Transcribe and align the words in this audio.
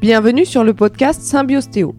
Bienvenue 0.00 0.46
sur 0.46 0.64
le 0.64 0.72
podcast 0.72 1.20
Symbiostéo. 1.20 1.94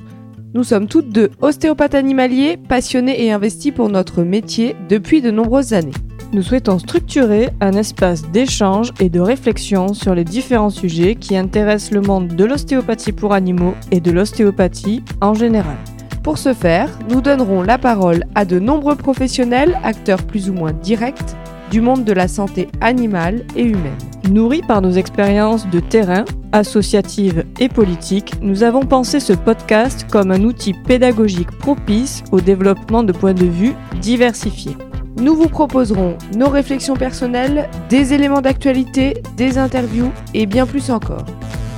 Nous 0.55 0.63
sommes 0.63 0.87
toutes 0.87 1.09
deux 1.09 1.29
ostéopathes 1.39 1.93
animaliers, 1.93 2.57
passionnés 2.57 3.23
et 3.23 3.31
investis 3.31 3.71
pour 3.71 3.89
notre 3.89 4.23
métier 4.23 4.75
depuis 4.89 5.21
de 5.21 5.29
nombreuses 5.29 5.73
années. 5.73 5.93
Nous 6.33 6.41
souhaitons 6.41 6.79
structurer 6.79 7.49
un 7.61 7.73
espace 7.73 8.27
d'échange 8.31 8.91
et 8.99 9.09
de 9.09 9.19
réflexion 9.19 9.93
sur 9.93 10.15
les 10.15 10.23
différents 10.23 10.71
sujets 10.71 11.13
qui 11.13 11.37
intéressent 11.37 11.91
le 11.91 12.01
monde 12.01 12.29
de 12.29 12.43
l'ostéopathie 12.43 13.11
pour 13.11 13.33
animaux 13.33 13.75
et 13.91 13.99
de 13.99 14.09
l'ostéopathie 14.09 15.03
en 15.21 15.35
général. 15.35 15.77
Pour 16.23 16.39
ce 16.39 16.55
faire, 16.55 16.89
nous 17.07 17.21
donnerons 17.21 17.61
la 17.61 17.77
parole 17.77 18.23
à 18.33 18.45
de 18.45 18.57
nombreux 18.57 18.95
professionnels, 18.95 19.79
acteurs 19.83 20.23
plus 20.23 20.49
ou 20.49 20.53
moins 20.53 20.73
directs, 20.73 21.35
du 21.71 21.81
monde 21.81 22.03
de 22.03 22.11
la 22.11 22.27
santé 22.27 22.67
animale 22.81 23.43
et 23.55 23.63
humaine. 23.63 23.97
Nourris 24.29 24.61
par 24.61 24.81
nos 24.81 24.91
expériences 24.91 25.67
de 25.69 25.79
terrain, 25.79 26.25
associatives 26.51 27.45
et 27.59 27.69
politiques, 27.69 28.33
nous 28.41 28.63
avons 28.63 28.85
pensé 28.85 29.19
ce 29.19 29.33
podcast 29.33 30.05
comme 30.11 30.31
un 30.31 30.43
outil 30.43 30.73
pédagogique 30.73 31.49
propice 31.57 32.23
au 32.31 32.41
développement 32.41 33.03
de 33.03 33.13
points 33.13 33.33
de 33.33 33.45
vue 33.45 33.73
diversifiés. 34.01 34.75
Nous 35.17 35.33
vous 35.35 35.47
proposerons 35.47 36.17
nos 36.35 36.49
réflexions 36.49 36.95
personnelles, 36.95 37.69
des 37.89 38.13
éléments 38.13 38.41
d'actualité, 38.41 39.21
des 39.37 39.57
interviews 39.57 40.11
et 40.33 40.45
bien 40.45 40.65
plus 40.65 40.91
encore. 40.91 41.25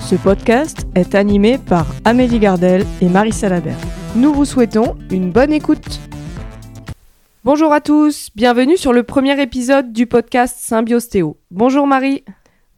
Ce 0.01 0.15
podcast 0.15 0.87
est 0.95 1.15
animé 1.15 1.57
par 1.57 1.85
Amélie 2.03 2.39
Gardel 2.39 2.85
et 3.01 3.09
Marie 3.09 3.31
Salabert. 3.31 3.77
Nous 4.15 4.33
vous 4.33 4.45
souhaitons 4.45 4.95
une 5.11 5.31
bonne 5.31 5.53
écoute. 5.53 5.99
Bonjour 7.45 7.73
à 7.73 7.81
tous, 7.81 8.29
bienvenue 8.35 8.77
sur 8.77 8.93
le 8.93 9.03
premier 9.03 9.41
épisode 9.41 9.91
du 9.91 10.07
podcast 10.07 10.57
Symbiostéo. 10.59 11.37
Bonjour 11.51 11.85
Marie. 11.85 12.23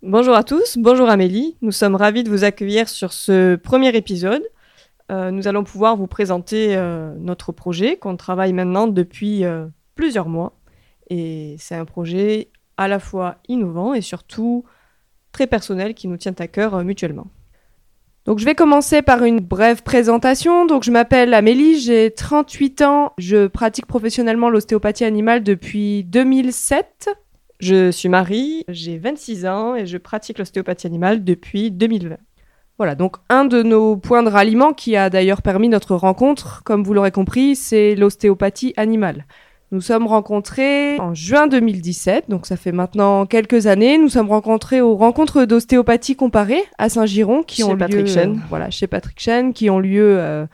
Bonjour 0.02 0.34
à 0.34 0.44
tous, 0.44 0.80
bonjour 0.80 1.08
Amélie. 1.08 1.56
Nous 1.62 1.72
sommes 1.72 1.94
ravis 1.94 2.24
de 2.24 2.32
vous 2.32 2.44
accueillir 2.44 2.90
sur 2.90 3.14
ce 3.14 3.58
premier 3.58 3.96
épisode. 3.96 4.42
Euh, 5.12 5.30
nous 5.30 5.48
allons 5.48 5.64
pouvoir 5.64 5.96
vous 5.98 6.08
présenter 6.08 6.76
euh, 6.76 7.14
notre 7.20 7.52
projet 7.52 7.98
qu'on 7.98 8.18
travaille 8.18 8.54
maintenant 8.54 8.88
depuis 8.88 9.46
euh, 9.46 9.68
plusieurs 9.94 10.30
mois. 10.30 10.58
Et 11.12 11.58
c'est 11.60 11.76
un 11.76 11.86
projet 11.86 12.50
à 12.78 12.88
la 12.88 12.98
fois 12.98 13.36
innovant 13.48 13.94
et 13.94 14.02
surtout 14.02 14.66
très 15.32 15.46
personnel 15.46 15.94
qui 15.94 16.08
nous 16.08 16.18
tient 16.18 16.34
à 16.40 16.48
cœur 16.48 16.84
mutuellement. 16.84 17.28
Donc 18.26 18.40
je 18.40 18.46
vais 18.46 18.56
commencer 18.56 19.04
par 19.04 19.24
une 19.24 19.40
brève 19.40 19.84
présentation. 19.84 20.66
Donc 20.66 20.84
je 20.84 20.92
m'appelle 20.92 21.34
Amélie, 21.36 21.80
j'ai 21.80 22.10
38 22.10 22.82
ans, 22.82 23.14
je 23.20 23.46
pratique 23.46 23.86
professionnellement 23.86 24.50
l'ostéopathie 24.50 25.06
animale 25.06 25.44
depuis 25.44 26.04
2007. 26.06 27.10
Je 27.60 27.92
suis 27.92 28.10
Marie, 28.10 28.66
j'ai 28.68 28.98
26 28.98 29.46
ans 29.46 29.76
et 29.76 29.86
je 29.86 29.98
pratique 29.98 30.40
l'ostéopathie 30.40 30.88
animale 30.88 31.24
depuis 31.24 31.70
2020. 31.70 32.18
Voilà, 32.78 32.96
donc 32.96 33.18
un 33.30 33.46
de 33.46 33.62
nos 33.62 33.96
points 33.96 34.24
de 34.24 34.30
ralliement 34.30 34.74
qui 34.74 34.98
a 34.98 35.10
d'ailleurs 35.10 35.42
permis 35.42 35.70
notre 35.70 35.96
rencontre, 35.96 36.64
comme 36.66 36.84
vous 36.84 36.94
l'aurez 36.94 37.12
compris, 37.12 37.56
c'est 37.56 37.96
l'ostéopathie 37.96 38.74
animale. 38.76 39.26
Nous 39.76 39.82
sommes 39.82 40.08
rencontrés 40.08 40.98
en 41.02 41.14
juin 41.14 41.48
2017, 41.48 42.30
donc 42.30 42.46
ça 42.46 42.56
fait 42.56 42.72
maintenant 42.72 43.26
quelques 43.26 43.68
années. 43.68 43.98
Nous 43.98 44.08
sommes 44.08 44.30
rencontrés 44.30 44.80
aux 44.80 44.96
rencontres 44.96 45.44
d'ostéopathie 45.44 46.16
comparée 46.16 46.64
à 46.78 46.88
Saint-Giron, 46.88 47.44
qui 47.44 47.58
chez 47.58 47.64
ont 47.66 47.76
Patrick 47.76 48.04
lieu, 48.04 48.06
Chen. 48.06 48.32
euh, 48.38 48.40
voilà, 48.48 48.70
chez 48.70 48.88
Patrick 48.88 49.20
Chen, 49.20 49.52
qui 49.52 49.70
ont 49.70 49.80
lieu 49.80 50.16
euh, 50.18 50.46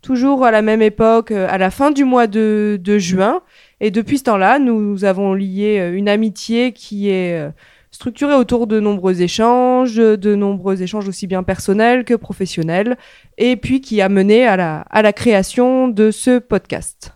toujours 0.00 0.46
à 0.46 0.50
la 0.50 0.62
même 0.62 0.80
époque, 0.80 1.32
euh, 1.32 1.46
à 1.50 1.58
la 1.58 1.70
fin 1.70 1.90
du 1.90 2.04
mois 2.04 2.26
de, 2.26 2.80
de 2.82 2.96
juin. 2.96 3.42
Et 3.82 3.90
depuis 3.90 4.16
ce 4.16 4.24
temps-là, 4.24 4.58
nous 4.58 5.04
avons 5.04 5.34
lié 5.34 5.90
une 5.92 6.08
amitié 6.08 6.72
qui 6.72 7.10
est 7.10 7.46
structurée 7.90 8.36
autour 8.36 8.66
de 8.66 8.80
nombreux 8.80 9.20
échanges, 9.20 9.96
de 9.96 10.34
nombreux 10.34 10.80
échanges 10.80 11.08
aussi 11.08 11.26
bien 11.26 11.42
personnels 11.42 12.06
que 12.06 12.14
professionnels, 12.14 12.96
et 13.36 13.56
puis 13.56 13.82
qui 13.82 14.00
a 14.00 14.08
mené 14.08 14.46
à 14.46 14.56
la, 14.56 14.80
à 14.88 15.02
la 15.02 15.12
création 15.12 15.88
de 15.88 16.10
ce 16.10 16.38
podcast. 16.38 17.12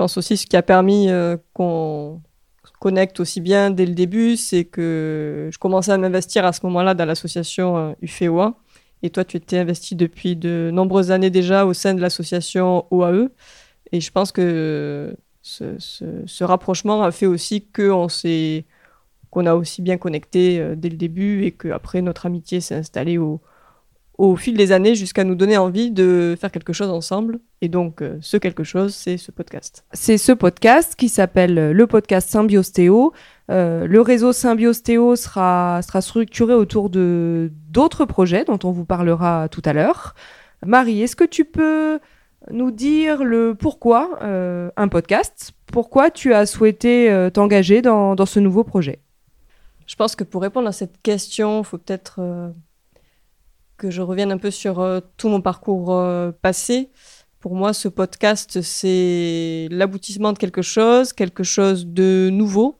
Pense 0.00 0.16
aussi 0.16 0.38
ce 0.38 0.46
qui 0.46 0.56
a 0.56 0.62
permis 0.62 1.10
euh, 1.10 1.36
qu'on 1.52 2.22
connecte 2.78 3.20
aussi 3.20 3.42
bien 3.42 3.68
dès 3.70 3.84
le 3.84 3.92
début, 3.92 4.38
c'est 4.38 4.64
que 4.64 5.50
je 5.52 5.58
commençais 5.58 5.92
à 5.92 5.98
m'investir 5.98 6.46
à 6.46 6.54
ce 6.54 6.64
moment-là 6.64 6.94
dans 6.94 7.04
l'association 7.04 7.76
euh, 7.76 7.92
UFEOA. 8.00 8.54
Et 9.02 9.10
toi, 9.10 9.26
tu 9.26 9.36
étais 9.36 9.58
investi 9.58 9.96
depuis 9.96 10.36
de 10.36 10.70
nombreuses 10.72 11.10
années 11.10 11.28
déjà 11.28 11.66
au 11.66 11.74
sein 11.74 11.92
de 11.92 12.00
l'association 12.00 12.86
OAE. 12.90 13.28
Et 13.92 14.00
je 14.00 14.10
pense 14.10 14.32
que 14.32 15.14
ce, 15.42 16.44
rapprochement 16.44 17.02
a 17.02 17.10
fait 17.10 17.26
aussi 17.26 17.66
qu'on 17.66 18.08
s'est 18.08 18.64
a 19.36 19.54
aussi 19.54 19.82
bien 19.82 19.98
connecté 19.98 20.60
euh, 20.60 20.76
dès 20.76 20.88
le 20.88 20.96
début 20.96 21.44
et 21.44 21.52
qu'après 21.52 22.00
notre 22.00 22.24
amitié 22.24 22.62
s'est 22.62 22.76
installée 22.76 23.18
au, 23.18 23.42
au 24.20 24.36
fil 24.36 24.54
des 24.54 24.70
années 24.70 24.94
jusqu'à 24.94 25.24
nous 25.24 25.34
donner 25.34 25.56
envie 25.56 25.90
de 25.90 26.36
faire 26.38 26.52
quelque 26.52 26.74
chose 26.74 26.90
ensemble. 26.90 27.40
Et 27.62 27.68
donc, 27.68 28.02
euh, 28.02 28.18
ce 28.20 28.36
quelque 28.36 28.64
chose, 28.64 28.94
c'est 28.94 29.16
ce 29.16 29.32
podcast. 29.32 29.82
c'est 29.94 30.18
ce 30.18 30.32
podcast 30.32 30.94
qui 30.94 31.08
s'appelle 31.08 31.58
euh, 31.58 31.72
le 31.72 31.86
podcast 31.86 32.28
Symbiostéo. 32.28 33.14
Euh, 33.50 33.86
le 33.86 34.00
réseau 34.02 34.34
Symbiostéo 34.34 35.16
sera, 35.16 35.80
sera 35.80 36.02
structuré 36.02 36.52
autour 36.52 36.90
de 36.90 37.50
d'autres 37.70 38.04
projets 38.04 38.44
dont 38.44 38.58
on 38.62 38.72
vous 38.72 38.84
parlera 38.84 39.48
tout 39.48 39.62
à 39.64 39.72
l'heure. 39.72 40.14
Marie, 40.66 41.00
est-ce 41.00 41.16
que 41.16 41.24
tu 41.24 41.46
peux 41.46 41.98
nous 42.50 42.70
dire 42.70 43.24
le 43.24 43.54
pourquoi 43.54 44.18
euh, 44.20 44.70
un 44.76 44.88
podcast? 44.88 45.52
Pourquoi 45.72 46.10
tu 46.10 46.34
as 46.34 46.44
souhaité 46.44 47.28
t'engager 47.32 47.80
dans, 47.80 48.14
dans 48.14 48.26
ce 48.26 48.38
nouveau 48.38 48.64
projet? 48.64 49.00
Je 49.86 49.96
pense 49.96 50.14
que 50.14 50.24
pour 50.24 50.42
répondre 50.42 50.68
à 50.68 50.72
cette 50.72 51.00
question, 51.00 51.60
il 51.60 51.64
faut 51.64 51.78
peut-être 51.78 52.20
que 53.80 53.90
je 53.90 54.02
revienne 54.02 54.30
un 54.30 54.36
peu 54.36 54.50
sur 54.50 54.78
euh, 54.78 55.00
tout 55.16 55.30
mon 55.30 55.40
parcours 55.40 55.94
euh, 55.94 56.32
passé. 56.42 56.90
Pour 57.40 57.54
moi, 57.54 57.72
ce 57.72 57.88
podcast, 57.88 58.60
c'est 58.60 59.68
l'aboutissement 59.70 60.34
de 60.34 60.38
quelque 60.38 60.60
chose, 60.60 61.14
quelque 61.14 61.42
chose 61.42 61.86
de 61.86 62.28
nouveau. 62.30 62.76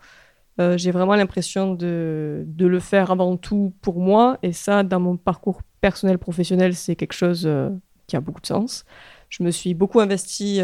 Euh, 0.61 0.77
J'ai 0.77 0.91
vraiment 0.91 1.15
l'impression 1.15 1.73
de, 1.73 2.45
de 2.47 2.67
le 2.67 2.81
faire 2.81 3.11
avant 3.11 3.39
tout 3.39 3.73
pour 3.81 3.99
moi. 3.99 4.37
Et 4.43 4.53
ça, 4.53 4.83
dans 4.83 5.01
mon 5.01 5.17
parcours 5.17 5.63
personnel, 5.81 6.19
professionnel, 6.19 6.75
c'est 6.75 6.97
quelque 6.97 7.15
chose 7.15 7.49
qui 8.07 8.17
a 8.17 8.21
beaucoup 8.21 8.43
de 8.43 8.47
sens. 8.47 8.85
Je 9.31 9.43
me 9.43 9.51
suis 9.51 9.73
beaucoup 9.73 10.01
investie 10.01 10.61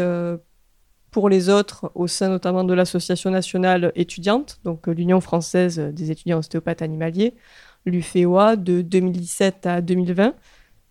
pour 1.09 1.29
les 1.29 1.49
autres 1.49 1.91
au 1.95 2.05
sein 2.05 2.29
notamment 2.29 2.63
de 2.63 2.75
l'association 2.75 3.31
nationale 3.31 3.91
étudiante, 3.95 4.59
donc 4.63 4.85
l'Union 4.85 5.19
française 5.19 5.79
des 5.79 6.11
étudiants 6.11 6.37
ostéopathes 6.37 6.83
animaliers, 6.83 7.33
l'UFEOA, 7.87 8.55
de 8.55 8.81
2017 8.81 9.65
à 9.65 9.81
2020. 9.81 10.35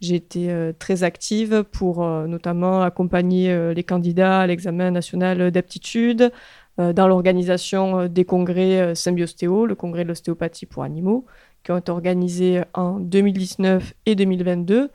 J'ai 0.00 0.16
été 0.16 0.72
très 0.78 1.04
active 1.04 1.64
pour 1.72 2.04
euh, 2.04 2.26
notamment 2.26 2.82
accompagner 2.82 3.50
euh, 3.50 3.72
les 3.72 3.82
candidats 3.82 4.40
à 4.40 4.46
l'examen 4.46 4.90
national 4.90 5.50
d'aptitude 5.50 6.32
euh, 6.78 6.92
dans 6.92 7.08
l'organisation 7.08 8.06
des 8.06 8.26
congrès 8.26 8.94
Symbiostéo, 8.94 9.64
le 9.64 9.74
congrès 9.74 10.04
de 10.04 10.08
l'ostéopathie 10.08 10.66
pour 10.66 10.82
animaux, 10.82 11.24
qui 11.62 11.72
ont 11.72 11.78
été 11.78 11.90
organisés 11.90 12.60
en 12.74 13.00
2019 13.00 13.94
et 14.04 14.14
2022, 14.14 14.90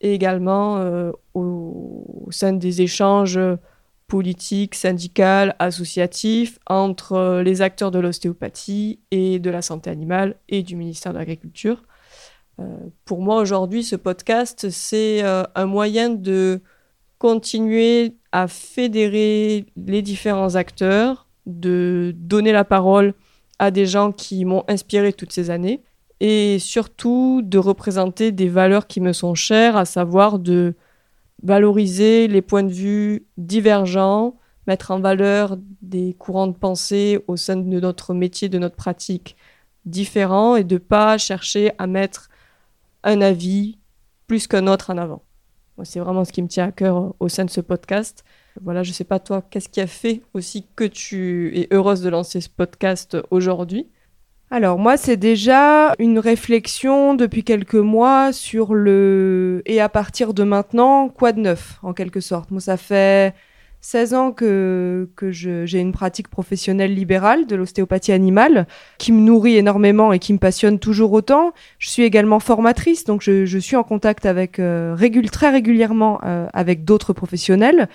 et 0.00 0.14
également 0.14 0.80
au 1.34 2.28
sein 2.30 2.52
des 2.52 2.82
échanges 2.82 3.38
politiques, 4.08 4.74
syndicales, 4.74 5.54
associatifs 5.58 6.58
entre 6.66 7.12
euh, 7.12 7.42
les 7.42 7.62
acteurs 7.62 7.90
de 7.90 7.98
l'ostéopathie 7.98 8.98
et 9.10 9.38
de 9.38 9.50
la 9.50 9.62
santé 9.62 9.90
animale 9.90 10.36
et 10.48 10.62
du 10.62 10.74
ministère 10.74 11.12
de 11.12 11.18
l'Agriculture. 11.18 11.84
Euh, 12.58 12.64
pour 13.04 13.20
moi, 13.20 13.36
aujourd'hui, 13.36 13.84
ce 13.84 13.96
podcast, 13.96 14.70
c'est 14.70 15.22
euh, 15.22 15.44
un 15.54 15.66
moyen 15.66 16.08
de 16.08 16.62
continuer 17.18 18.16
à 18.32 18.48
fédérer 18.48 19.66
les 19.76 20.02
différents 20.02 20.54
acteurs, 20.54 21.28
de 21.46 22.14
donner 22.16 22.52
la 22.52 22.64
parole 22.64 23.14
à 23.58 23.70
des 23.70 23.86
gens 23.86 24.12
qui 24.12 24.44
m'ont 24.44 24.64
inspiré 24.68 25.12
toutes 25.12 25.32
ces 25.32 25.50
années 25.50 25.82
et 26.20 26.58
surtout 26.58 27.42
de 27.44 27.58
représenter 27.58 28.32
des 28.32 28.48
valeurs 28.48 28.86
qui 28.86 29.00
me 29.00 29.12
sont 29.12 29.34
chères, 29.34 29.76
à 29.76 29.84
savoir 29.84 30.38
de 30.38 30.74
valoriser 31.42 32.28
les 32.28 32.42
points 32.42 32.62
de 32.62 32.72
vue 32.72 33.26
divergents, 33.36 34.36
mettre 34.66 34.90
en 34.90 35.00
valeur 35.00 35.56
des 35.82 36.14
courants 36.14 36.46
de 36.46 36.56
pensée 36.56 37.22
au 37.26 37.36
sein 37.36 37.56
de 37.56 37.80
notre 37.80 38.14
métier, 38.14 38.48
de 38.48 38.58
notre 38.58 38.76
pratique 38.76 39.36
différents 39.84 40.56
et 40.56 40.64
de 40.64 40.76
pas 40.76 41.16
chercher 41.18 41.72
à 41.78 41.86
mettre 41.86 42.28
un 43.04 43.20
avis 43.20 43.78
plus 44.26 44.46
qu'un 44.46 44.66
autre 44.66 44.90
en 44.90 44.98
avant. 44.98 45.22
C'est 45.84 46.00
vraiment 46.00 46.24
ce 46.24 46.32
qui 46.32 46.42
me 46.42 46.48
tient 46.48 46.66
à 46.66 46.72
cœur 46.72 47.14
au 47.20 47.28
sein 47.28 47.44
de 47.44 47.50
ce 47.50 47.60
podcast. 47.60 48.24
Voilà, 48.60 48.82
je 48.82 48.92
sais 48.92 49.04
pas 49.04 49.20
toi, 49.20 49.42
qu'est-ce 49.42 49.68
qui 49.68 49.80
a 49.80 49.86
fait 49.86 50.22
aussi 50.34 50.66
que 50.74 50.84
tu 50.84 51.56
es 51.56 51.68
heureuse 51.72 52.02
de 52.02 52.08
lancer 52.08 52.40
ce 52.40 52.48
podcast 52.48 53.16
aujourd'hui? 53.30 53.88
Alors 54.50 54.78
moi, 54.78 54.96
c'est 54.96 55.18
déjà 55.18 55.94
une 55.98 56.18
réflexion 56.18 57.14
depuis 57.14 57.44
quelques 57.44 57.74
mois 57.74 58.32
sur 58.32 58.74
le 58.74 59.62
et 59.66 59.80
à 59.80 59.90
partir 59.90 60.32
de 60.32 60.42
maintenant, 60.42 61.10
quoi 61.10 61.32
de 61.32 61.40
neuf? 61.40 61.78
en 61.82 61.92
quelque 61.92 62.20
sorte. 62.20 62.50
Moi, 62.50 62.60
ça 62.60 62.78
fait 62.78 63.34
16 63.82 64.14
ans 64.14 64.32
que, 64.32 65.10
que 65.16 65.30
j'ai 65.30 65.78
une 65.80 65.92
pratique 65.92 66.28
professionnelle 66.28 66.94
libérale 66.94 67.46
de 67.46 67.56
l'ostéopathie 67.56 68.12
animale 68.12 68.66
qui 68.96 69.12
me 69.12 69.20
nourrit 69.20 69.58
énormément 69.58 70.14
et 70.14 70.18
qui 70.18 70.32
me 70.32 70.38
passionne 70.38 70.78
toujours 70.78 71.12
autant. 71.12 71.52
Je 71.78 71.90
suis 71.90 72.04
également 72.04 72.40
formatrice, 72.40 73.04
donc 73.04 73.20
je, 73.20 73.44
je 73.44 73.58
suis 73.58 73.76
en 73.76 73.84
contact 73.84 74.24
avec 74.24 74.58
euh, 74.58 74.96
très 75.30 75.50
régulièrement 75.50 76.20
euh, 76.24 76.46
avec 76.54 76.84
d'autres 76.84 77.12
professionnels. 77.12 77.86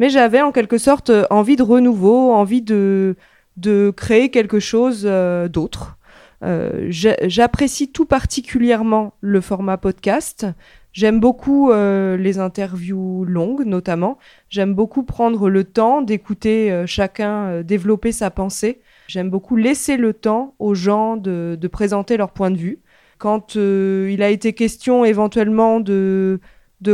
Mais 0.00 0.10
j'avais 0.10 0.42
en 0.42 0.50
quelque 0.50 0.78
sorte 0.78 1.12
envie 1.30 1.54
de 1.54 1.62
renouveau, 1.62 2.32
envie 2.32 2.62
de, 2.62 3.14
de 3.56 3.92
créer 3.94 4.30
quelque 4.30 4.60
chose 4.60 5.02
euh, 5.04 5.48
d'autre. 5.48 5.98
Euh, 6.44 6.86
j'apprécie 6.88 7.92
tout 7.92 8.04
particulièrement 8.04 9.14
le 9.20 9.40
format 9.40 9.76
podcast. 9.76 10.46
J'aime 10.92 11.20
beaucoup 11.20 11.70
euh, 11.70 12.16
les 12.16 12.38
interviews 12.38 13.24
longues, 13.24 13.64
notamment. 13.64 14.18
J'aime 14.48 14.74
beaucoup 14.74 15.04
prendre 15.04 15.48
le 15.48 15.64
temps 15.64 16.02
d'écouter 16.02 16.84
chacun 16.86 17.62
développer 17.62 18.12
sa 18.12 18.30
pensée. 18.30 18.80
J'aime 19.06 19.30
beaucoup 19.30 19.56
laisser 19.56 19.96
le 19.96 20.12
temps 20.12 20.54
aux 20.58 20.74
gens 20.74 21.16
de, 21.16 21.58
présenter 21.70 22.16
leur 22.16 22.32
point 22.32 22.50
de 22.50 22.58
vue. 22.58 22.80
Quand 23.18 23.54
il 23.54 24.22
a 24.22 24.30
été 24.30 24.52
question 24.52 25.04
éventuellement 25.04 25.78
de 25.78 26.40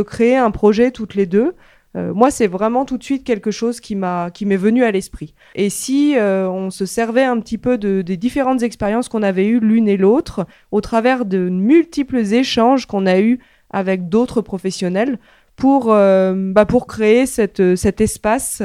créer 0.05 0.37
un 0.37 0.51
projet 0.51 0.91
toutes 0.91 1.15
les 1.15 1.25
deux, 1.25 1.55
moi, 1.95 2.29
c'est 2.31 2.47
vraiment 2.47 2.85
tout 2.85 2.97
de 2.97 3.03
suite 3.03 3.23
quelque 3.23 3.51
chose 3.51 3.79
qui 3.79 3.95
m'a 3.95 4.29
qui 4.31 4.45
m'est 4.45 4.57
venu 4.57 4.83
à 4.83 4.91
l'esprit. 4.91 5.33
Et 5.55 5.69
si 5.69 6.15
on 6.17 6.69
se 6.69 6.85
servait 6.85 7.23
un 7.23 7.39
petit 7.39 7.57
peu 7.57 7.77
de, 7.77 8.01
des 8.01 8.15
différentes 8.15 8.61
expériences 8.61 9.09
qu'on 9.09 9.23
avait 9.23 9.47
eues 9.47 9.59
l'une 9.59 9.87
et 9.87 9.97
l'autre, 9.97 10.45
au 10.71 10.81
travers 10.81 11.25
de 11.25 11.49
multiples 11.49 12.17
échanges 12.17 12.85
qu'on 12.85 13.05
a 13.05 13.19
eus 13.19 13.39
avec 13.71 14.09
d'autres 14.09 14.41
professionnels 14.41 15.19
pour, 15.55 15.91
euh, 15.91 16.33
bah 16.35 16.65
pour 16.65 16.87
créer 16.87 17.25
cette, 17.25 17.75
cet 17.75 18.01
espace 18.01 18.63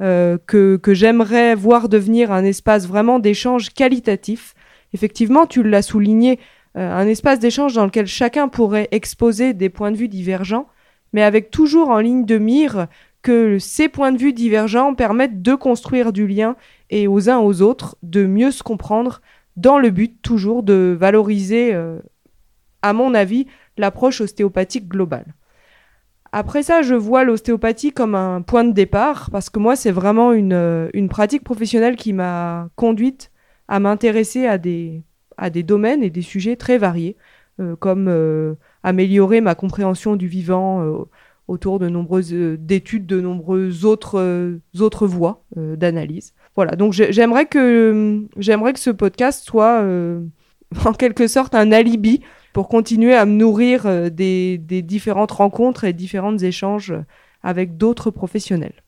euh, 0.00 0.38
que, 0.46 0.76
que 0.76 0.94
j'aimerais 0.94 1.54
voir 1.54 1.88
devenir 1.88 2.32
un 2.32 2.44
espace 2.44 2.86
vraiment 2.86 3.18
d'échange 3.18 3.70
qualitatif. 3.70 4.54
Effectivement, 4.94 5.46
tu 5.46 5.62
l'as 5.62 5.82
souligné, 5.82 6.38
euh, 6.76 6.90
un 6.92 7.06
espace 7.06 7.40
d'échange 7.40 7.74
dans 7.74 7.84
lequel 7.84 8.06
chacun 8.06 8.48
pourrait 8.48 8.88
exposer 8.92 9.52
des 9.52 9.68
points 9.68 9.90
de 9.90 9.96
vue 9.96 10.08
divergents, 10.08 10.68
mais 11.12 11.22
avec 11.22 11.50
toujours 11.50 11.90
en 11.90 11.98
ligne 11.98 12.24
de 12.24 12.38
mire 12.38 12.88
que 13.22 13.58
ces 13.58 13.88
points 13.88 14.12
de 14.12 14.18
vue 14.18 14.32
divergents 14.32 14.94
permettent 14.94 15.42
de 15.42 15.54
construire 15.54 16.12
du 16.12 16.26
lien 16.26 16.56
et 16.90 17.08
aux 17.08 17.28
uns 17.28 17.38
aux 17.38 17.62
autres 17.62 17.96
de 18.02 18.26
mieux 18.26 18.50
se 18.50 18.62
comprendre 18.62 19.20
dans 19.56 19.78
le 19.78 19.90
but 19.90 20.20
toujours 20.22 20.62
de 20.62 20.96
valoriser, 20.98 21.74
à 22.82 22.92
mon 22.92 23.14
avis, 23.14 23.46
l'approche 23.78 24.20
ostéopathique 24.20 24.88
globale. 24.88 25.34
Après 26.32 26.62
ça, 26.62 26.82
je 26.82 26.94
vois 26.94 27.24
l'ostéopathie 27.24 27.92
comme 27.92 28.14
un 28.14 28.42
point 28.42 28.64
de 28.64 28.72
départ, 28.72 29.30
parce 29.30 29.48
que 29.48 29.58
moi, 29.58 29.76
c'est 29.76 29.90
vraiment 29.90 30.32
une, 30.32 30.52
euh, 30.52 31.08
pratique 31.08 31.44
professionnelle 31.44 31.96
qui 31.96 32.12
m'a 32.12 32.68
conduite 32.76 33.30
à 33.68 33.80
m'intéresser 33.80 34.46
à 34.46 34.58
des, 34.58 35.02
domaines 35.62 36.02
et 36.02 36.10
des 36.10 36.22
sujets 36.22 36.56
très 36.56 36.78
variés, 36.78 37.16
euh, 37.58 37.74
comme 37.76 38.08
euh, 38.08 38.54
améliorer 38.86 39.40
ma 39.40 39.54
compréhension 39.54 40.16
du 40.16 40.28
vivant 40.28 41.06
autour 41.48 41.78
de 41.78 41.88
nombreuses 41.88 42.32
d'études, 42.32 43.06
de 43.06 43.20
nombreuses 43.20 43.84
autres, 43.84 44.58
autres 44.80 45.06
voies 45.06 45.44
d'analyse. 45.56 46.34
Voilà, 46.54 46.76
donc 46.76 46.92
j'aimerais 46.92 47.46
que, 47.46 48.26
j'aimerais 48.36 48.72
que 48.72 48.80
ce 48.80 48.90
podcast 48.90 49.44
soit 49.44 49.84
en 50.84 50.92
quelque 50.92 51.28
sorte 51.28 51.54
un 51.54 51.72
alibi 51.72 52.20
pour 52.52 52.68
continuer 52.68 53.14
à 53.14 53.26
me 53.26 53.32
nourrir 53.32 53.86
euh, 53.86 54.08
des, 54.08 54.58
différentes 54.58 55.30
rencontres 55.30 55.84
et 55.84 55.92
différents 55.92 56.38
échanges 56.38 56.94
avec 57.42 57.76
d'autres 57.76 58.10
professionnels. 58.10 58.82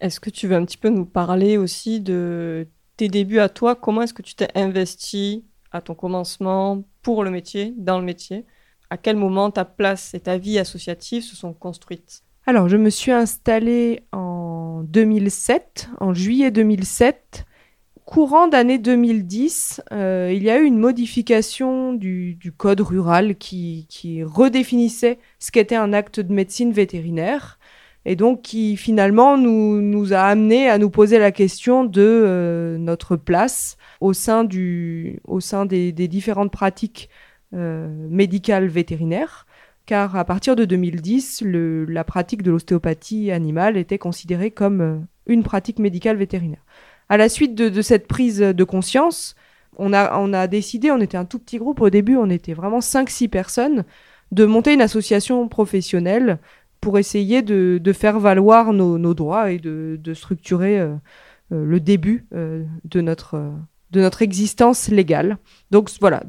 Est-ce 0.00 0.20
que 0.20 0.30
tu 0.30 0.46
veux 0.46 0.54
un 0.54 0.64
petit 0.64 0.76
peu 0.76 0.90
nous 0.90 1.06
parler 1.06 1.56
aussi 1.56 2.00
de 2.00 2.68
tes 2.96 3.08
débuts 3.08 3.40
à 3.40 3.48
toi? 3.48 3.74
Comment 3.74 4.02
est-ce 4.02 4.14
que 4.14 4.22
tu 4.22 4.34
t'es 4.34 4.50
investi? 4.54 5.44
À 5.72 5.80
ton 5.80 5.94
commencement 5.94 6.82
pour 7.02 7.24
le 7.24 7.30
métier, 7.30 7.74
dans 7.76 7.98
le 7.98 8.04
métier. 8.04 8.44
À 8.90 8.96
quel 8.96 9.16
moment 9.16 9.50
ta 9.50 9.64
place 9.64 10.14
et 10.14 10.20
ta 10.20 10.38
vie 10.38 10.58
associative 10.58 11.22
se 11.22 11.36
sont 11.36 11.52
construites? 11.52 12.22
Alors, 12.46 12.68
je 12.68 12.76
me 12.76 12.88
suis 12.88 13.12
installée 13.12 14.02
en 14.12 14.82
2007, 14.84 15.90
en 16.00 16.14
juillet 16.14 16.50
2007, 16.50 17.44
courant 18.08 18.48
d'année 18.48 18.78
2010, 18.78 19.82
euh, 19.92 20.32
il 20.34 20.42
y 20.42 20.48
a 20.48 20.58
eu 20.58 20.64
une 20.64 20.78
modification 20.78 21.92
du, 21.92 22.38
code 22.56 22.80
rural 22.80 23.36
qui, 23.36 23.86
redéfinissait 24.24 25.18
ce 25.38 25.50
qu'était 25.50 25.76
un 25.76 25.92
acte 25.92 26.18
de 26.18 26.32
médecine 26.32 26.72
vétérinaire 26.72 27.57
et 28.08 28.16
donc 28.16 28.42
qui 28.42 28.76
finalement 28.76 29.36
nous, 29.36 30.12
a 30.12 30.20
amené 30.20 30.68
à 30.68 30.78
nous 30.78 30.90
poser 30.90 31.18
la 31.18 31.30
question 31.30 31.84
de 31.84 32.00
euh, 32.02 32.78
notre 32.78 33.16
place 33.16 33.76
au 34.00 34.12
sein, 34.12 34.44
du, 34.44 35.20
au 35.24 35.40
sein 35.40 35.66
des, 35.66 35.92
différentes 35.92 36.50
pratiques 36.50 37.10
euh, 37.54 37.86
médicales 38.08 38.66
vétérinaires. 38.66 39.46
Car 39.84 40.16
à 40.16 40.24
partir 40.24 40.56
de 40.56 40.64
2010, 40.64 41.42
la 41.88 42.04
pratique 42.04 42.42
de 42.42 42.50
l'ostéopathie 42.50 43.30
animale 43.30 43.76
était 43.76 43.98
considérée 43.98 44.50
comme 44.50 45.06
une 45.26 45.42
pratique 45.42 45.78
médicale 45.78 46.16
vétérinaire 46.16 46.64
à 47.08 47.16
la 47.16 47.28
suite 47.28 47.54
de, 47.54 47.82
cette 47.82 48.06
prise 48.06 48.38
de 48.38 48.64
conscience, 48.64 49.34
on 49.76 49.92
a, 49.92 50.18
on 50.18 50.32
a 50.32 50.46
décidé, 50.46 50.90
on 50.90 51.00
était 51.00 51.16
un 51.16 51.24
tout 51.24 51.38
petit 51.38 51.58
groupe 51.58 51.80
au 51.80 51.90
début, 51.90 52.16
on 52.16 52.30
était 52.30 52.54
vraiment 52.54 52.80
5-6 52.80 53.28
personnes, 53.28 53.84
de 54.30 54.44
monter 54.44 54.74
une 54.74 54.82
association 54.82 55.48
professionnelle 55.48 56.38
pour 56.80 56.98
essayer 56.98 57.42
de, 57.42 57.92
faire 57.92 58.18
valoir 58.20 58.72
nos, 58.72 59.14
droits 59.14 59.50
et 59.50 59.58
de, 59.58 60.14
structurer 60.14 60.80
euh, 60.80 60.94
euh, 61.52 61.64
le 61.64 61.80
début 61.80 62.26
euh, 62.34 62.64
de, 62.84 63.00
notre, 63.00 63.52
de 63.90 64.00
notre 64.00 64.22
existence 64.22 64.88
légale. 64.88 65.38
Donc 65.70 65.90
voilà, 66.00 66.22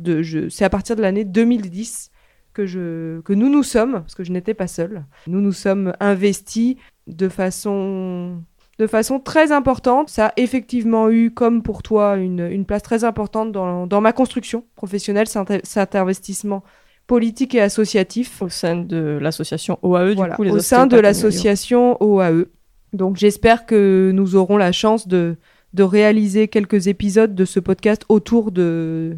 c'est 0.50 0.66
à 0.66 0.70
partir 0.70 0.96
de 0.96 1.02
l'année 1.02 1.26
2010 1.26 2.12
que, 2.54 2.66
je, 2.66 3.22
que 3.22 3.34
nous 3.34 3.50
nous 3.50 3.64
sommes, 3.64 3.94
parce 3.94 4.16
que 4.16 4.24
je 4.24 4.32
n'étais 4.32 4.54
pas 4.54 4.68
seule, 4.68 5.06
nous 5.28 5.42
nous 5.42 5.52
sommes 5.52 5.94
investis 6.00 6.76
de 7.08 7.30
façon 7.30 8.42
de 8.80 8.88
façon 8.88 9.20
très 9.20 9.52
importante. 9.52 10.10
Ça 10.10 10.28
a 10.28 10.34
effectivement 10.38 11.10
eu, 11.10 11.32
comme 11.32 11.62
pour 11.62 11.84
toi, 11.84 12.16
une, 12.16 12.66
place 12.66 12.82
très 12.82 13.04
importante 13.04 13.52
dans, 13.52 14.02
ma 14.02 14.14
construction 14.14 14.64
professionnelle, 14.76 15.28
cet 15.64 15.96
investissement 15.96 16.64
politique 17.10 17.56
et 17.56 17.62
associatif. 17.62 18.42
Au 18.44 18.50
sein 18.50 18.76
de 18.76 19.18
l'association 19.20 19.80
OAE, 19.82 20.14
du 20.14 20.36
coup, 20.36 20.44
les 20.44 20.52
Au 20.52 20.60
sein 20.60 20.86
de 20.86 20.98
l'association 20.98 21.98
OAE. 22.02 22.46
Donc 22.94 23.18
j'espère 23.18 23.66
que 23.66 24.12
nous 24.14 24.36
aurons 24.36 24.58
la 24.58 24.72
chance 24.72 25.08
de, 25.08 25.36
réaliser 25.76 26.48
quelques 26.48 26.88
épisodes 26.88 27.34
de 27.34 27.46
ce 27.46 27.60
podcast 27.60 28.06
autour 28.10 28.52
de, 28.52 29.18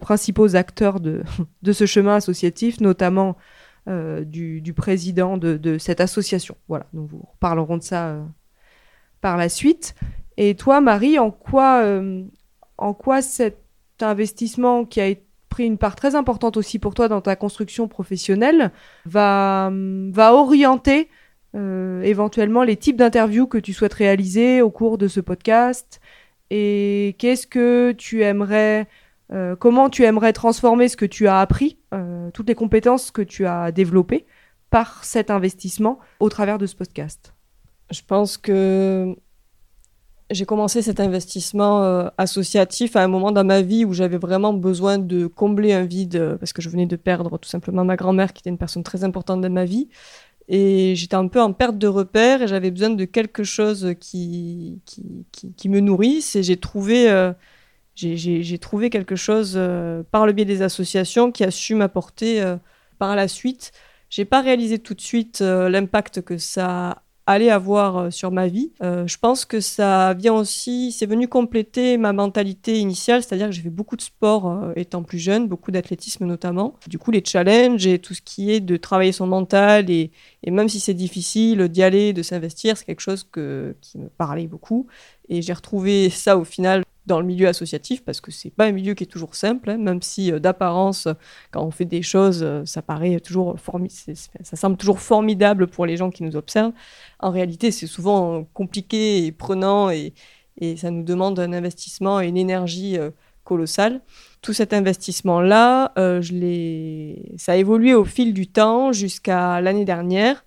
principaux 0.00 0.54
acteurs 0.54 1.00
de, 1.00 1.72
ce 1.72 1.84
chemin 1.84 2.14
associatif, 2.14 2.80
notamment 2.80 3.36
euh, 3.88 4.22
du, 4.24 4.72
président 4.72 5.36
de, 5.36 5.78
cette 5.78 6.00
association. 6.00 6.56
Voilà, 6.68 6.86
nous 6.92 7.06
vous 7.06 7.24
parlerons 7.40 7.76
de 7.76 7.82
ça 7.82 8.10
euh, 8.10 8.22
par 9.20 9.36
la 9.36 9.48
suite. 9.48 9.96
Et 10.36 10.54
toi, 10.54 10.80
Marie, 10.80 11.18
en 11.18 11.32
quoi, 11.32 11.82
euh, 11.82 12.22
en 12.78 12.94
quoi 12.94 13.20
cet 13.20 13.58
investissement 14.00 14.84
qui 14.84 15.00
a 15.00 15.08
pris 15.52 15.64
une 15.64 15.76
part 15.76 15.96
très 15.96 16.14
importante 16.14 16.56
aussi 16.56 16.78
pour 16.78 16.94
toi 16.94 17.08
dans 17.08 17.20
ta 17.20 17.36
construction 17.36 17.86
professionnelle 17.86 18.72
va, 19.04 19.70
va 20.10 20.32
orienter 20.32 21.10
euh, 21.54 22.00
éventuellement 22.02 22.62
les 22.62 22.76
types 22.76 22.96
d'interviews 22.96 23.46
que 23.46 23.58
tu 23.58 23.74
souhaites 23.74 23.92
réaliser 23.92 24.62
au 24.62 24.70
cours 24.70 24.96
de 24.96 25.08
ce 25.08 25.20
podcast. 25.20 26.00
Et 26.48 27.16
qu'est-ce 27.18 27.46
que 27.46 27.92
tu 27.92 28.22
aimerais, 28.22 28.88
euh, 29.30 29.54
comment 29.54 29.90
tu 29.90 30.04
aimerais 30.04 30.32
transformer 30.32 30.88
ce 30.88 30.96
que 30.96 31.06
tu 31.06 31.28
as 31.28 31.38
appris, 31.40 31.78
toutes 32.32 32.48
les 32.48 32.54
compétences 32.54 33.10
que 33.10 33.22
tu 33.22 33.44
as 33.44 33.70
développées 33.72 34.24
par 34.70 35.04
cet 35.04 35.30
investissement 35.30 35.98
au 36.18 36.30
travers 36.30 36.56
de 36.56 36.64
ce 36.64 36.74
podcast? 36.74 37.34
Je 37.90 38.00
pense 38.06 38.38
que 38.38 39.14
j'ai 40.32 40.44
commencé 40.44 40.82
cet 40.82 41.00
investissement 41.00 41.82
euh, 41.82 42.08
associatif 42.18 42.96
à 42.96 43.02
un 43.02 43.08
moment 43.08 43.32
dans 43.32 43.44
ma 43.44 43.62
vie 43.62 43.84
où 43.84 43.92
j'avais 43.92 44.18
vraiment 44.18 44.52
besoin 44.52 44.98
de 44.98 45.26
combler 45.26 45.72
un 45.72 45.84
vide 45.84 46.16
euh, 46.16 46.36
parce 46.36 46.52
que 46.52 46.62
je 46.62 46.68
venais 46.68 46.86
de 46.86 46.96
perdre 46.96 47.38
tout 47.38 47.48
simplement 47.48 47.84
ma 47.84 47.96
grand-mère 47.96 48.32
qui 48.32 48.40
était 48.40 48.50
une 48.50 48.58
personne 48.58 48.82
très 48.82 49.04
importante 49.04 49.40
dans 49.40 49.50
ma 49.50 49.64
vie. 49.64 49.88
Et 50.48 50.94
j'étais 50.96 51.14
un 51.14 51.28
peu 51.28 51.40
en 51.40 51.52
perte 51.52 51.78
de 51.78 51.86
repère 51.86 52.42
et 52.42 52.48
j'avais 52.48 52.70
besoin 52.70 52.90
de 52.90 53.04
quelque 53.04 53.44
chose 53.44 53.94
qui, 54.00 54.80
qui, 55.56 55.68
me 55.68 55.80
nourrisse. 55.80 56.36
Et 56.36 56.42
j'ai 56.42 56.56
trouvé, 56.56 57.08
euh, 57.10 57.32
trouvé 58.60 58.90
quelque 58.90 59.16
chose 59.16 59.58
par 60.10 60.26
le 60.26 60.32
biais 60.32 60.44
des 60.44 60.62
associations 60.62 61.30
qui 61.30 61.44
a 61.44 61.50
su 61.50 61.74
m'apporter 61.76 62.44
par 62.98 63.14
la 63.14 63.28
suite. 63.28 63.72
J'ai 64.10 64.24
pas 64.24 64.42
réalisé 64.42 64.80
tout 64.80 64.94
de 64.94 65.00
suite 65.00 65.40
l'impact 65.40 66.22
que 66.22 66.36
ça 66.38 67.02
allais 67.26 67.50
avoir 67.50 67.96
euh, 67.96 68.10
sur 68.10 68.30
ma 68.30 68.48
vie. 68.48 68.72
Euh, 68.82 69.06
je 69.06 69.16
pense 69.18 69.44
que 69.44 69.60
ça 69.60 70.14
vient 70.14 70.34
aussi, 70.34 70.92
c'est 70.92 71.06
venu 71.06 71.28
compléter 71.28 71.96
ma 71.96 72.12
mentalité 72.12 72.78
initiale, 72.78 73.22
c'est-à-dire 73.22 73.46
que 73.46 73.52
j'ai 73.52 73.62
fait 73.62 73.70
beaucoup 73.70 73.96
de 73.96 74.02
sport 74.02 74.50
euh, 74.50 74.72
étant 74.76 75.02
plus 75.02 75.18
jeune, 75.18 75.48
beaucoup 75.48 75.70
d'athlétisme 75.70 76.26
notamment. 76.26 76.74
Du 76.88 76.98
coup, 76.98 77.10
les 77.10 77.22
challenges 77.24 77.86
et 77.86 77.98
tout 77.98 78.14
ce 78.14 78.22
qui 78.22 78.50
est 78.50 78.60
de 78.60 78.76
travailler 78.76 79.12
son 79.12 79.26
mental 79.26 79.90
et, 79.90 80.10
et 80.42 80.50
même 80.50 80.68
si 80.68 80.80
c'est 80.80 80.94
difficile 80.94 81.68
d'y 81.68 81.82
aller, 81.82 82.12
de 82.12 82.22
s'investir, 82.22 82.76
c'est 82.76 82.84
quelque 82.84 83.00
chose 83.00 83.26
que, 83.30 83.76
qui 83.80 83.98
me 83.98 84.08
parlait 84.08 84.46
beaucoup. 84.46 84.86
Et 85.28 85.42
j'ai 85.42 85.52
retrouvé 85.52 86.10
ça 86.10 86.36
au 86.36 86.44
final 86.44 86.82
dans 87.06 87.20
le 87.20 87.26
milieu 87.26 87.48
associatif 87.48 88.04
parce 88.04 88.20
que 88.20 88.30
c'est 88.30 88.50
pas 88.50 88.66
un 88.66 88.72
milieu 88.72 88.94
qui 88.94 89.04
est 89.04 89.08
toujours 89.08 89.34
simple, 89.34 89.70
hein, 89.70 89.78
même 89.78 90.02
si 90.02 90.32
euh, 90.32 90.38
d'apparence, 90.38 91.08
quand 91.50 91.62
on 91.62 91.70
fait 91.70 91.84
des 91.84 92.02
choses, 92.02 92.42
euh, 92.42 92.64
ça 92.64 92.82
paraît 92.82 93.18
toujours 93.20 93.56
ça 94.42 94.56
semble 94.56 94.76
toujours 94.76 95.00
formidable 95.00 95.66
pour 95.66 95.86
les 95.86 95.96
gens 95.96 96.10
qui 96.10 96.22
nous 96.22 96.36
observent. 96.36 96.72
En 97.18 97.30
réalité, 97.30 97.70
c'est 97.70 97.86
souvent 97.86 98.44
compliqué 98.54 99.26
et 99.26 99.32
prenant 99.32 99.90
et, 99.90 100.12
ça 100.76 100.90
nous 100.90 101.02
demande 101.02 101.40
un 101.40 101.52
investissement 101.52 102.20
et 102.20 102.28
une 102.28 102.36
énergie 102.36 102.98
euh, 102.98 103.10
colossale. 103.42 104.00
Tout 104.42 104.52
cet 104.52 104.72
investissement-là, 104.72 105.92
je 105.96 107.14
ça 107.36 107.52
a 107.52 107.56
évolué 107.56 107.94
au 107.94 108.04
fil 108.04 108.34
du 108.34 108.46
temps 108.46 108.92
jusqu'à 108.92 109.60
l'année 109.60 109.84
dernière. 109.84 110.44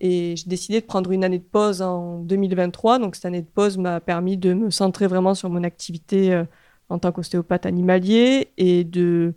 Et 0.00 0.34
j'ai 0.36 0.48
décidé 0.48 0.80
de 0.80 0.86
prendre 0.86 1.10
une 1.10 1.24
année 1.24 1.38
de 1.38 1.44
pause 1.44 1.82
en 1.82 2.18
2023. 2.20 2.98
Donc 2.98 3.16
cette 3.16 3.24
année 3.24 3.42
de 3.42 3.46
pause 3.46 3.78
m'a 3.78 4.00
permis 4.00 4.36
de 4.36 4.54
me 4.54 4.70
centrer 4.70 5.06
vraiment 5.06 5.34
sur 5.34 5.50
mon 5.50 5.64
activité 5.64 6.32
euh, 6.32 6.44
en 6.88 6.98
tant 6.98 7.12
qu'ostéopathe 7.12 7.66
animalier 7.66 8.52
et 8.56 8.84
de 8.84 9.34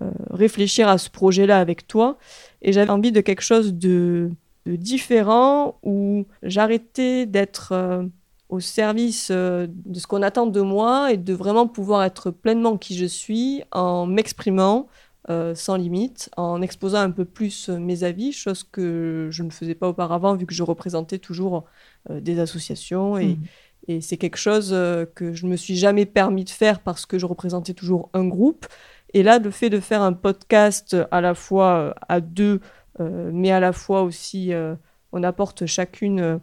euh, 0.00 0.10
réfléchir 0.30 0.88
à 0.88 0.98
ce 0.98 1.10
projet-là 1.10 1.60
avec 1.60 1.86
toi. 1.86 2.18
Et 2.62 2.72
j'avais 2.72 2.90
envie 2.90 3.12
de 3.12 3.20
quelque 3.20 3.42
chose 3.42 3.74
de, 3.74 4.30
différent 4.66 5.78
où 5.82 6.26
j'arrêtais 6.42 7.24
d'être 7.24 7.72
euh, 7.72 8.04
au 8.50 8.60
service 8.60 9.30
de 9.30 9.68
ce 9.94 10.06
qu'on 10.06 10.22
attend 10.22 10.46
de 10.46 10.60
moi 10.60 11.12
et 11.12 11.18
de 11.18 11.34
vraiment 11.34 11.66
pouvoir 11.66 12.02
être 12.04 12.30
pleinement 12.30 12.78
qui 12.78 12.96
je 12.96 13.04
suis 13.04 13.62
en 13.72 14.06
m'exprimant, 14.06 14.88
euh, 15.30 15.54
sans 15.54 15.76
limite, 15.76 16.30
en 16.38 16.62
exposant 16.62 17.00
un 17.00 17.10
peu 17.10 17.26
plus 17.26 17.68
euh, 17.68 17.78
mes 17.78 18.02
avis, 18.02 18.32
chose 18.32 18.64
que 18.64 19.28
je 19.30 19.42
ne 19.42 19.50
faisais 19.50 19.74
pas 19.74 19.86
auparavant 19.86 20.34
vu 20.34 20.46
que 20.46 20.54
je 20.54 20.62
représentais 20.62 21.18
toujours 21.18 21.64
euh, 22.08 22.18
des 22.20 22.38
associations 22.40 23.18
et, 23.18 23.36
mmh. 23.88 24.00
c'est 24.00 24.16
quelque 24.16 24.38
chose 24.38 24.70
que 25.14 25.34
je 25.34 25.44
ne 25.44 25.50
me 25.50 25.56
suis 25.56 25.76
jamais 25.76 26.06
permis 26.06 26.44
de 26.44 26.50
faire 26.50 26.80
parce 26.80 27.04
que 27.04 27.18
je 27.18 27.26
représentais 27.26 27.74
toujours 27.74 28.08
un 28.14 28.26
groupe. 28.26 28.66
Et 29.12 29.22
là, 29.22 29.38
le 29.38 29.50
fait 29.50 29.70
de 29.70 29.80
faire 29.80 30.02
un 30.02 30.12
podcast 30.14 30.96
à 31.10 31.20
la 31.20 31.34
fois 31.34 31.94
à 32.06 32.20
deux, 32.20 32.60
mais 32.98 33.50
à 33.50 33.60
la 33.60 33.72
fois 33.72 34.02
aussi, 34.02 34.52
on 35.12 35.22
apporte 35.22 35.64
chacune 35.64 36.38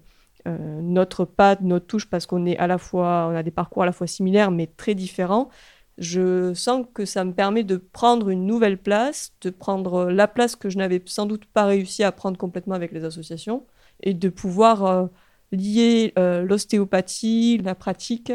notre 0.47 1.23
patte, 1.23 1.61
notre 1.61 1.85
touche 1.85 2.09
parce 2.09 2.25
qu'on 2.25 2.47
est 2.47 2.57
à 2.57 2.65
la 2.65 2.79
fois, 2.79 3.29
on 3.31 3.35
a 3.35 3.43
des 3.43 3.51
parcours 3.51 3.83
à 3.83 3.85
la 3.85 3.91
fois 3.91 4.07
similaires 4.07 4.49
mais 4.49 4.65
très 4.65 4.95
différents 4.95 5.49
je 5.97 6.53
sens 6.53 6.85
que 6.93 7.05
ça 7.05 7.23
me 7.23 7.33
permet 7.33 7.63
de 7.63 7.77
prendre 7.77 8.29
une 8.29 8.45
nouvelle 8.45 8.77
place, 8.77 9.33
de 9.41 9.49
prendre 9.49 10.11
la 10.11 10.27
place 10.27 10.55
que 10.55 10.69
je 10.69 10.77
n'avais 10.77 11.01
sans 11.05 11.25
doute 11.25 11.45
pas 11.45 11.65
réussi 11.65 12.03
à 12.03 12.11
prendre 12.11 12.37
complètement 12.37 12.75
avec 12.75 12.91
les 12.91 13.05
associations, 13.05 13.65
et 14.03 14.13
de 14.13 14.29
pouvoir 14.29 14.85
euh, 14.85 15.05
lier 15.51 16.13
euh, 16.19 16.43
l'ostéopathie, 16.43 17.59
la 17.63 17.75
pratique, 17.75 18.31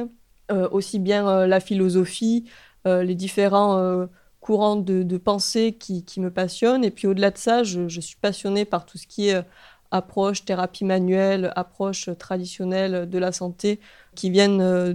euh, 0.51 0.69
aussi 0.71 0.99
bien 0.99 1.47
la 1.47 1.61
philosophie, 1.61 2.45
les 2.87 3.15
différents 3.15 4.09
courants 4.41 4.77
de, 4.77 5.19
pensée 5.19 5.73
qui, 5.73 6.05
me 6.19 6.31
passionnent. 6.31 6.83
Et 6.83 6.91
puis 6.91 7.07
au-delà 7.07 7.31
de 7.31 7.37
ça, 7.37 7.63
je, 7.63 7.89
je, 7.89 8.01
suis 8.01 8.17
passionnée 8.17 8.65
par 8.65 8.87
tout 8.87 8.97
ce 8.97 9.07
qui 9.07 9.29
est 9.29 9.45
approche 9.91 10.45
thérapie 10.45 10.85
manuelle, 10.85 11.53
approche 11.57 12.11
traditionnelle 12.19 13.09
de 13.09 13.19
la 13.19 13.33
santé 13.33 13.81
qui 14.15 14.31
viennent 14.31 14.61
euh, 14.61 14.93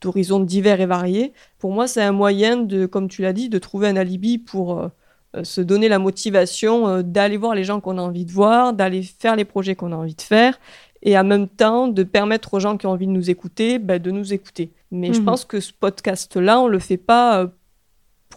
d'horizons 0.00 0.40
divers 0.40 0.80
et 0.80 0.86
variés. 0.86 1.32
Pour 1.58 1.72
moi, 1.72 1.86
c'est 1.86 2.02
un 2.02 2.12
moyen 2.12 2.56
de, 2.56 2.86
comme 2.86 3.08
tu 3.08 3.22
l'as 3.22 3.32
dit, 3.32 3.48
de 3.48 3.58
trouver 3.58 3.88
un 3.88 3.96
alibi 3.96 4.38
pour 4.38 4.78
euh, 4.78 4.88
euh, 5.36 5.44
se 5.44 5.60
donner 5.60 5.88
la 5.88 5.98
motivation 5.98 7.02
d'aller 7.02 7.36
voir 7.36 7.54
les 7.54 7.64
gens 7.64 7.80
qu'on 7.80 7.98
a 7.98 8.02
envie 8.02 8.24
de 8.24 8.32
voir, 8.32 8.72
d'aller 8.72 9.02
faire 9.02 9.36
les 9.36 9.44
projets 9.44 9.74
qu'on 9.74 9.92
a 9.92 9.96
envie 9.96 10.14
de 10.14 10.22
faire 10.22 10.58
et 11.02 11.16
en 11.18 11.24
même 11.24 11.48
temps 11.48 11.88
de 11.88 12.02
permettre 12.02 12.54
aux 12.54 12.60
gens 12.60 12.76
qui 12.76 12.86
ont 12.86 12.90
envie 12.90 13.06
de 13.06 13.12
nous 13.12 13.30
écouter 13.30 13.78
ben, 13.78 14.00
de 14.00 14.10
nous 14.10 14.32
écouter. 14.32 14.72
Mais 14.90 15.12
je 15.12 15.20
mhm. 15.20 15.26
pense 15.26 15.44
que 15.44 15.60
ce 15.60 15.72
podcast-là, 15.72 16.60
on 16.60 16.66
ne 16.66 16.72
le 16.72 16.78
fait 16.78 16.96
pas 16.96 17.50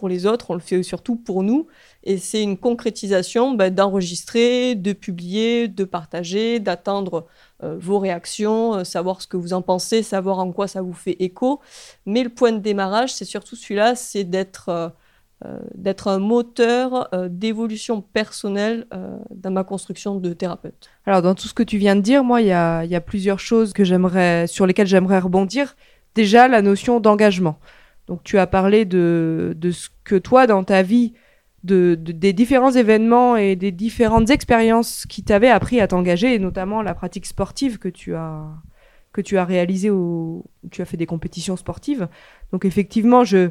pour 0.00 0.08
les 0.08 0.24
autres, 0.24 0.46
on 0.50 0.54
le 0.54 0.60
fait 0.60 0.82
surtout 0.82 1.14
pour 1.14 1.42
nous. 1.42 1.66
Et 2.04 2.16
c'est 2.16 2.42
une 2.42 2.56
concrétisation 2.56 3.52
bah, 3.52 3.68
d'enregistrer, 3.68 4.74
de 4.74 4.94
publier, 4.94 5.68
de 5.68 5.84
partager, 5.84 6.58
d'attendre 6.58 7.26
euh, 7.62 7.76
vos 7.78 7.98
réactions, 7.98 8.76
euh, 8.76 8.84
savoir 8.84 9.20
ce 9.20 9.26
que 9.26 9.36
vous 9.36 9.52
en 9.52 9.60
pensez, 9.60 10.02
savoir 10.02 10.38
en 10.38 10.52
quoi 10.52 10.68
ça 10.68 10.80
vous 10.80 10.94
fait 10.94 11.16
écho. 11.20 11.60
Mais 12.06 12.22
le 12.22 12.30
point 12.30 12.52
de 12.52 12.60
démarrage, 12.60 13.12
c'est 13.12 13.26
surtout 13.26 13.56
celui-là, 13.56 13.94
c'est 13.94 14.24
d'être 14.24 14.70
euh, 14.70 14.88
d'être 15.74 16.08
un 16.08 16.18
moteur 16.18 17.08
d'évolution 17.30 18.02
personnelle 18.02 18.86
dans 19.30 19.50
ma 19.50 19.64
construction 19.64 20.16
de 20.16 20.34
thérapeute. 20.34 20.90
Alors 21.06 21.22
dans 21.22 21.34
tout 21.34 21.48
ce 21.48 21.54
que 21.54 21.62
tu 21.62 21.78
viens 21.78 21.96
de 21.96 22.02
dire, 22.02 22.22
moi, 22.24 22.42
il 22.42 22.48
y 22.48 22.52
a, 22.52 22.84
y 22.84 22.94
a, 22.94 23.00
plusieurs 23.00 23.40
choses 23.40 23.72
que 23.72 23.82
j'aimerais, 23.82 24.46
sur 24.46 24.66
lesquelles 24.66 24.86
j'aimerais 24.86 25.18
rebondir. 25.18 25.76
Déjà, 26.14 26.46
la 26.46 26.60
notion 26.60 27.00
d'engagement. 27.00 27.58
Donc 28.10 28.24
tu 28.24 28.38
as 28.38 28.48
parlé 28.48 28.84
de, 28.84 29.54
de 29.56 29.70
ce 29.70 29.88
que 30.02 30.16
toi, 30.16 30.48
dans 30.48 30.64
ta 30.64 30.82
vie, 30.82 31.14
de, 31.62 31.94
des 31.94 32.32
différents 32.32 32.72
événements 32.72 33.36
et 33.36 33.54
des 33.54 33.70
différentes 33.70 34.30
expériences 34.30 35.06
qui 35.06 35.22
t'avaient 35.22 35.48
appris 35.48 35.80
à 35.80 35.86
t'engager, 35.86 36.34
et 36.34 36.40
notamment 36.40 36.82
la 36.82 36.92
pratique 36.92 37.24
sportive 37.24 37.78
que 37.78 37.88
tu 37.88 38.16
as 38.16 38.48
que 39.12 39.20
tu 39.20 39.38
as 39.38 39.44
réalisé 39.44 39.90
ou 39.90 40.44
tu 40.72 40.82
as 40.82 40.86
fait 40.86 40.96
des 40.96 41.06
compétitions 41.06 41.56
sportives. 41.56 42.08
Donc 42.50 42.64
effectivement, 42.64 43.22
je, 43.22 43.50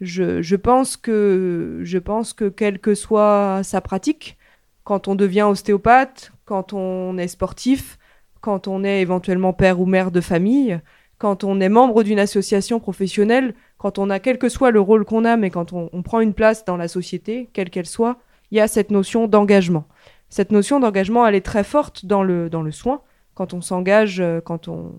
je, 0.00 0.42
je, 0.42 0.56
pense 0.56 0.96
que 0.96 1.80
je 1.84 1.98
pense 1.98 2.32
que 2.32 2.48
quelle 2.48 2.80
que 2.80 2.96
soit 2.96 3.60
sa 3.62 3.80
pratique, 3.80 4.38
quand 4.82 5.06
on 5.06 5.14
devient 5.14 5.42
ostéopathe, 5.42 6.32
quand 6.46 6.72
on 6.72 7.16
est 7.16 7.28
sportif, 7.28 7.96
quand 8.40 8.66
on 8.66 8.82
est 8.82 9.02
éventuellement 9.02 9.52
père 9.52 9.80
ou 9.80 9.86
mère 9.86 10.10
de 10.10 10.20
famille, 10.20 10.80
quand 11.20 11.44
on 11.44 11.60
est 11.60 11.68
membre 11.68 12.02
d'une 12.02 12.18
association 12.18 12.80
professionnelle, 12.80 13.54
quand 13.76 13.98
on 13.98 14.08
a 14.08 14.18
quel 14.18 14.38
que 14.38 14.48
soit 14.48 14.70
le 14.70 14.80
rôle 14.80 15.04
qu'on 15.04 15.26
a, 15.26 15.36
mais 15.36 15.50
quand 15.50 15.74
on, 15.74 16.02
prend 16.02 16.20
une 16.20 16.32
place 16.32 16.64
dans 16.64 16.78
la 16.78 16.88
société, 16.88 17.50
quelle 17.52 17.68
qu'elle 17.68 17.86
soit, 17.86 18.16
il 18.50 18.56
y 18.56 18.60
a 18.60 18.66
cette 18.66 18.90
notion 18.90 19.28
d'engagement. 19.28 19.84
Cette 20.30 20.50
notion 20.50 20.80
d'engagement, 20.80 21.26
elle 21.26 21.34
est 21.34 21.44
très 21.44 21.62
forte 21.62 22.06
dans 22.06 22.22
le, 22.22 22.48
dans 22.48 22.62
le 22.62 22.72
soin. 22.72 23.02
Quand 23.34 23.52
on 23.52 23.60
s'engage, 23.60 24.18
euh, 24.18 24.40
quand 24.40 24.66
on 24.66 24.94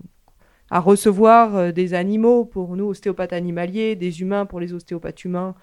à 0.70 0.78
recevoir 0.78 1.56
euh, 1.56 1.72
des 1.72 1.92
animaux 1.92 2.44
pour 2.44 2.76
nous 2.76 2.86
ostéopathes 2.86 3.32
animaliers, 3.32 3.96
des 3.96 4.20
humains 4.20 4.46
pour 4.46 4.60
les 4.60 4.72
ostéopathes 4.72 5.24
humains, 5.24 5.56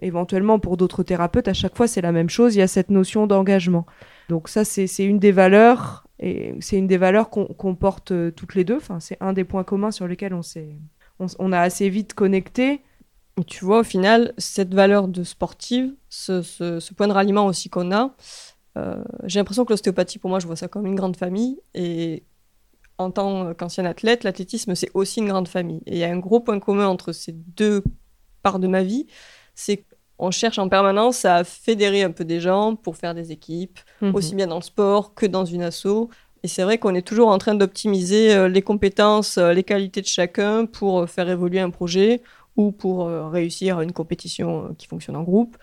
éventuellement 0.00 0.60
pour 0.60 0.76
d'autres 0.76 1.02
thérapeutes, 1.02 1.48
à 1.48 1.54
chaque 1.54 1.76
fois 1.76 1.88
c'est 1.88 2.00
la 2.00 2.12
même 2.12 2.30
chose, 2.30 2.54
il 2.54 2.60
y 2.60 2.62
a 2.62 2.68
cette 2.68 2.90
notion 2.90 3.26
d'engagement. 3.26 3.84
Donc 4.28 4.48
ça 4.48 4.64
c'est 4.64 5.04
une 5.04 5.18
des 5.18 5.32
valeurs 5.32 6.03
et 6.18 6.54
c'est 6.60 6.76
une 6.76 6.86
des 6.86 6.96
valeurs 6.96 7.28
qu'on 7.30 7.74
porte 7.74 8.12
euh, 8.12 8.30
toutes 8.30 8.54
les 8.54 8.64
deux. 8.64 8.76
Enfin, 8.76 9.00
c'est 9.00 9.16
un 9.20 9.32
des 9.32 9.44
points 9.44 9.64
communs 9.64 9.90
sur 9.90 10.06
lesquels 10.06 10.34
on 10.34 10.42
on, 11.38 11.52
a 11.52 11.60
assez 11.60 11.88
vite 11.88 12.14
connecté. 12.14 12.82
Tu 13.46 13.64
vois, 13.64 13.80
au 13.80 13.84
final, 13.84 14.32
cette 14.38 14.74
valeur 14.74 15.08
de 15.08 15.24
sportive, 15.24 15.92
ce, 16.08 16.92
point 16.92 17.08
de 17.08 17.12
ralliement 17.12 17.46
aussi 17.46 17.68
qu'on 17.68 17.92
a, 17.92 18.14
euh, 18.76 19.02
j'ai 19.24 19.40
l'impression 19.40 19.64
que 19.64 19.72
l'ostéopathie, 19.72 20.18
pour 20.18 20.30
moi, 20.30 20.38
je 20.38 20.46
vois 20.46 20.56
ça 20.56 20.68
comme 20.68 20.86
une 20.86 20.94
grande 20.94 21.16
famille. 21.16 21.60
Et 21.74 22.22
en 22.98 23.10
tant 23.10 23.52
qu'ancien 23.54 23.84
athlète, 23.84 24.22
l'athlétisme, 24.22 24.74
c'est 24.76 24.90
aussi 24.94 25.20
une 25.20 25.28
grande 25.28 25.48
famille. 25.48 25.82
Et 25.86 25.92
il 25.92 25.98
y 25.98 26.04
a 26.04 26.10
un 26.10 26.18
gros 26.18 26.40
point 26.40 26.60
commun 26.60 26.86
entre 26.86 27.12
ces 27.12 27.32
deux 27.32 27.82
parts 28.42 28.60
de 28.60 28.68
ma 28.68 28.84
vie, 28.84 29.06
c'est 29.54 29.84
qu'on 30.16 30.30
cherche 30.30 30.58
en 30.58 30.68
permanence 30.68 31.24
à 31.24 31.44
fédérer 31.44 32.02
un 32.02 32.10
peu 32.10 32.24
des 32.24 32.40
gens 32.40 32.76
pour 32.76 32.96
faire 32.96 33.14
des 33.14 33.32
équipes, 33.32 33.78
mhm. 34.00 34.14
aussi 34.14 34.34
bien 34.34 34.46
dans 34.46 34.56
le 34.56 34.62
sport 34.62 35.14
que 35.14 35.26
dans 35.26 35.44
une 35.44 35.62
asso. 35.62 36.08
Et 36.44 36.48
c'est 36.48 36.62
vrai 36.62 36.76
qu'on 36.76 36.94
est 36.94 37.06
toujours 37.06 37.28
en 37.28 37.38
train 37.38 37.54
d'optimiser 37.54 38.34
euh, 38.34 38.48
les 38.48 38.60
compétences, 38.60 39.38
euh, 39.38 39.54
les 39.54 39.64
qualités 39.64 40.02
de 40.02 40.06
chacun 40.06 40.66
pour 40.66 41.00
euh, 41.00 41.06
faire 41.06 41.28
évoluer 41.30 41.58
un 41.58 41.70
projet 41.70 42.20
ou 42.56 42.70
pour 42.70 43.08
réussir 43.08 43.80
une 43.80 43.90
compétition 43.90 44.76
qui 44.78 44.86
fonctionne 44.86 45.16
en 45.16 45.24
groupe. 45.24 45.56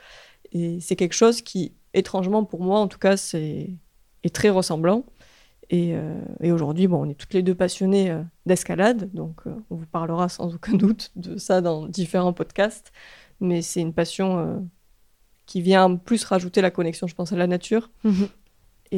Et 0.51 0.81
c'est 0.81 0.97
quelque 0.97 1.13
chose 1.13 1.41
qui, 1.41 1.71
étrangement 1.93 2.43
pour 2.43 2.61
moi 2.61 2.79
en 2.79 2.89
tout 2.89 2.97
cas, 2.97 3.15
c'est 3.15 3.69
est 4.23 4.35
très 4.35 4.49
ressemblant. 4.49 5.05
Et, 5.69 5.93
et 6.41 6.51
aujourd'hui, 6.51 6.87
bon, 6.87 7.05
on 7.05 7.09
est 7.09 7.13
toutes 7.13 7.33
les 7.33 7.43
deux 7.43 7.55
passionnées 7.55 8.13
d'escalade, 8.45 9.09
donc 9.13 9.43
on 9.45 9.75
vous 9.75 9.85
parlera 9.85 10.27
sans 10.27 10.53
aucun 10.53 10.73
doute 10.73 11.11
de 11.15 11.37
ça 11.37 11.61
dans 11.61 11.87
différents 11.87 12.33
podcasts. 12.33 12.91
Mais 13.41 13.61
c'est 13.61 13.81
une 13.81 13.93
passion 13.93 14.63
qui 15.45 15.61
vient 15.61 15.95
plus 15.95 16.23
rajouter 16.23 16.61
la 16.61 16.71
connexion, 16.71 17.07
je 17.07 17.15
pense, 17.15 17.33
à 17.33 17.35
la 17.35 17.47
nature. 17.47 17.89
Mhm 18.03 18.29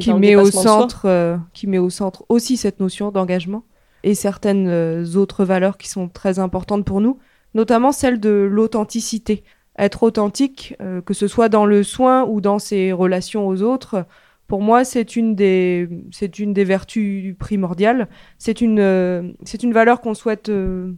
qui 0.00 0.12
met 0.14 0.36
au 0.36 0.50
centre, 0.50 1.06
euh, 1.06 1.36
qui 1.52 1.66
met 1.66 1.78
au 1.78 1.90
centre 1.90 2.24
aussi 2.28 2.56
cette 2.56 2.80
notion 2.80 3.10
d'engagement 3.10 3.64
et 4.02 4.14
certaines 4.14 4.68
euh, 4.68 5.14
autres 5.14 5.44
valeurs 5.44 5.78
qui 5.78 5.88
sont 5.88 6.08
très 6.08 6.38
importantes 6.38 6.84
pour 6.84 7.00
nous, 7.00 7.18
notamment 7.54 7.92
celle 7.92 8.20
de 8.20 8.48
l'authenticité. 8.50 9.44
Être 9.78 10.02
authentique, 10.02 10.76
euh, 10.80 11.00
que 11.00 11.14
ce 11.14 11.26
soit 11.26 11.48
dans 11.48 11.66
le 11.66 11.82
soin 11.82 12.24
ou 12.24 12.40
dans 12.40 12.58
ses 12.58 12.92
relations 12.92 13.46
aux 13.46 13.62
autres, 13.62 14.06
Pour 14.46 14.60
moi, 14.60 14.84
c'est 14.84 15.16
une 15.16 15.34
des, 15.34 15.88
c'est 16.12 16.38
une 16.38 16.52
des 16.52 16.64
vertus 16.64 17.34
primordiales. 17.38 18.08
C'est 18.38 18.60
une, 18.60 18.78
euh, 18.78 19.32
c'est 19.44 19.62
une 19.62 19.72
valeur 19.72 20.00
qu'on 20.00 20.14
souhaite, 20.14 20.50
euh, 20.50 20.92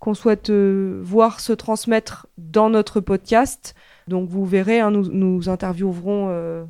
qu'on 0.00 0.14
souhaite 0.14 0.50
euh, 0.50 1.00
voir 1.02 1.38
se 1.38 1.52
transmettre 1.52 2.26
dans 2.38 2.70
notre 2.70 3.00
podcast. 3.00 3.74
Donc, 4.08 4.28
vous 4.28 4.44
verrez, 4.44 4.80
hein, 4.80 4.90
nous, 4.90 5.08
nous 5.12 5.48
interviewerons 5.48 6.66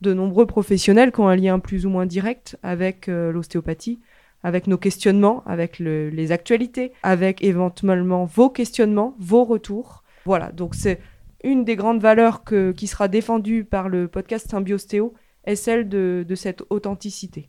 de 0.00 0.14
nombreux 0.14 0.46
professionnels 0.46 1.12
qui 1.12 1.20
ont 1.20 1.28
un 1.28 1.36
lien 1.36 1.58
plus 1.58 1.84
ou 1.84 1.90
moins 1.90 2.06
direct 2.06 2.56
avec 2.62 3.08
l'ostéopathie, 3.08 3.98
avec 4.42 4.66
nos 4.66 4.78
questionnements, 4.78 5.42
avec 5.44 5.80
le, 5.80 6.08
les 6.08 6.32
actualités, 6.32 6.92
avec 7.02 7.44
éventuellement 7.44 8.24
vos 8.24 8.48
questionnements, 8.48 9.14
vos 9.18 9.44
retours. 9.44 10.02
Voilà. 10.24 10.50
Donc, 10.52 10.74
c'est 10.74 11.00
une 11.44 11.64
des 11.64 11.76
grandes 11.76 12.00
valeurs 12.00 12.42
qui 12.44 12.86
sera 12.86 13.08
défendue 13.08 13.64
par 13.64 13.88
le 13.88 14.08
podcast 14.08 14.48
Symbiostéo 14.48 15.12
est 15.44 15.56
celle 15.56 15.88
de, 15.88 16.24
cette 16.34 16.62
authenticité. 16.70 17.48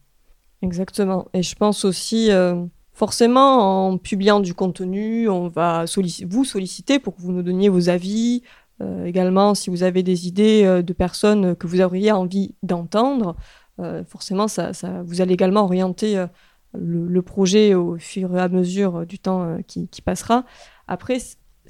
Exactement. 0.62 1.27
Et 1.33 1.43
je 1.43 1.55
pense 1.55 1.86
aussi, 1.86 2.31
euh, 2.31 2.65
forcément, 3.00 3.88
en 3.88 3.98
publiant 3.98 4.41
du 4.41 4.53
contenu, 4.53 5.29
on 5.29 5.48
va 5.48 5.86
vous 6.27 6.44
solliciter 6.44 7.00
pour 7.00 7.15
que 7.15 7.22
vous 7.22 7.32
nous 7.32 7.44
donniez 7.44 7.70
vos 7.70 7.88
avis. 7.88 8.44
Euh, 8.82 9.06
également, 9.06 9.56
si 9.56 9.70
vous 9.70 9.84
avez 9.84 10.03
des 10.03 10.27
idées 10.27 10.65
euh, 10.65 10.82
de 10.82 10.91
personnes 10.91 11.56
que 11.56 11.65
vous 11.65 11.79
auriez 11.79 12.12
envie 12.12 12.56
d'entendre, 12.62 13.38
forcément, 14.10 14.50
ça, 14.50 14.74
vous 15.06 15.22
allez 15.22 15.34
également 15.34 15.63
orienter 15.63 16.25
le, 16.74 17.22
projet 17.22 17.75
au 17.75 17.98
fur 17.98 18.36
et 18.36 18.41
à 18.41 18.50
mesure 18.50 19.06
du 19.06 19.20
temps 19.20 19.58
qui, 19.65 20.01
passera. 20.03 20.44
Après, 20.89 21.18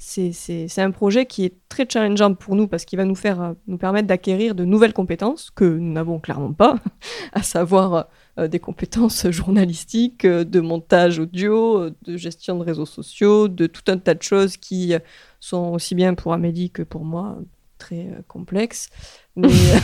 c'est 0.02 0.78
un 0.78 0.90
projet 0.92 1.26
qui 1.26 1.44
est 1.44 1.54
très 1.68 1.86
challengeant 1.86 2.34
pour 2.34 2.56
nous 2.56 2.66
parce 2.66 2.86
qu'il 2.86 2.96
va 2.96 3.04
nous 3.04 3.14
faire 3.14 3.42
euh, 3.42 3.52
nous 3.66 3.76
permettre 3.76 4.08
d'acquérir 4.08 4.54
de 4.54 4.64
nouvelles 4.64 4.94
compétences 4.94 5.50
que 5.50 5.64
nous 5.64 5.92
n'avons 5.92 6.18
clairement 6.18 6.54
pas, 6.54 6.76
à 7.34 7.42
savoir 7.42 8.08
euh, 8.38 8.48
des 8.48 8.60
compétences 8.60 9.30
journalistiques, 9.30 10.24
euh, 10.24 10.44
de 10.44 10.60
montage 10.60 11.18
audio, 11.18 11.90
de 11.90 12.16
gestion 12.16 12.58
de 12.58 12.64
réseaux 12.64 12.86
sociaux, 12.86 13.48
de 13.48 13.66
tout 13.66 13.82
un 13.88 13.98
tas 13.98 14.14
de 14.14 14.22
choses 14.22 14.56
qui 14.56 14.94
sont 15.38 15.72
aussi 15.74 15.94
bien 15.94 16.14
pour 16.14 16.32
Amélie 16.32 16.70
que 16.70 16.82
pour 16.82 17.04
moi 17.04 17.36
très 17.76 18.08
complexes. 18.26 18.88
Mais, 19.36 19.74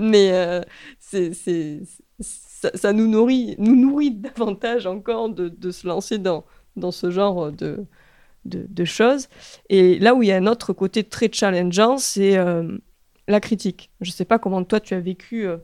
ça, 2.20 2.92
nous 2.92 3.06
nourrit, 3.06 3.54
nous 3.58 3.76
nourrit 3.76 4.10
davantage 4.10 4.86
encore 4.88 5.28
de, 5.28 5.70
se 5.70 5.86
lancer 5.86 6.18
dans 6.18 6.44
ce 6.90 7.10
genre 7.10 7.52
de, 7.52 7.86
de, 8.48 8.84
choses. 8.84 9.28
Et 9.68 9.98
là 9.98 10.14
où 10.14 10.22
il 10.22 10.28
y 10.28 10.32
a 10.32 10.36
un 10.36 10.46
autre 10.46 10.72
côté 10.72 11.04
très 11.04 11.30
challengeant, 11.32 11.98
c'est 11.98 12.36
euh, 12.36 12.78
la 13.28 13.40
critique. 13.40 13.90
Je 14.00 14.10
ne 14.10 14.12
sais 14.12 14.24
pas 14.24 14.38
comment 14.38 14.62
toi 14.64 14.80
tu 14.80 14.94
as 14.94 15.00
vécu 15.00 15.46
euh, 15.46 15.58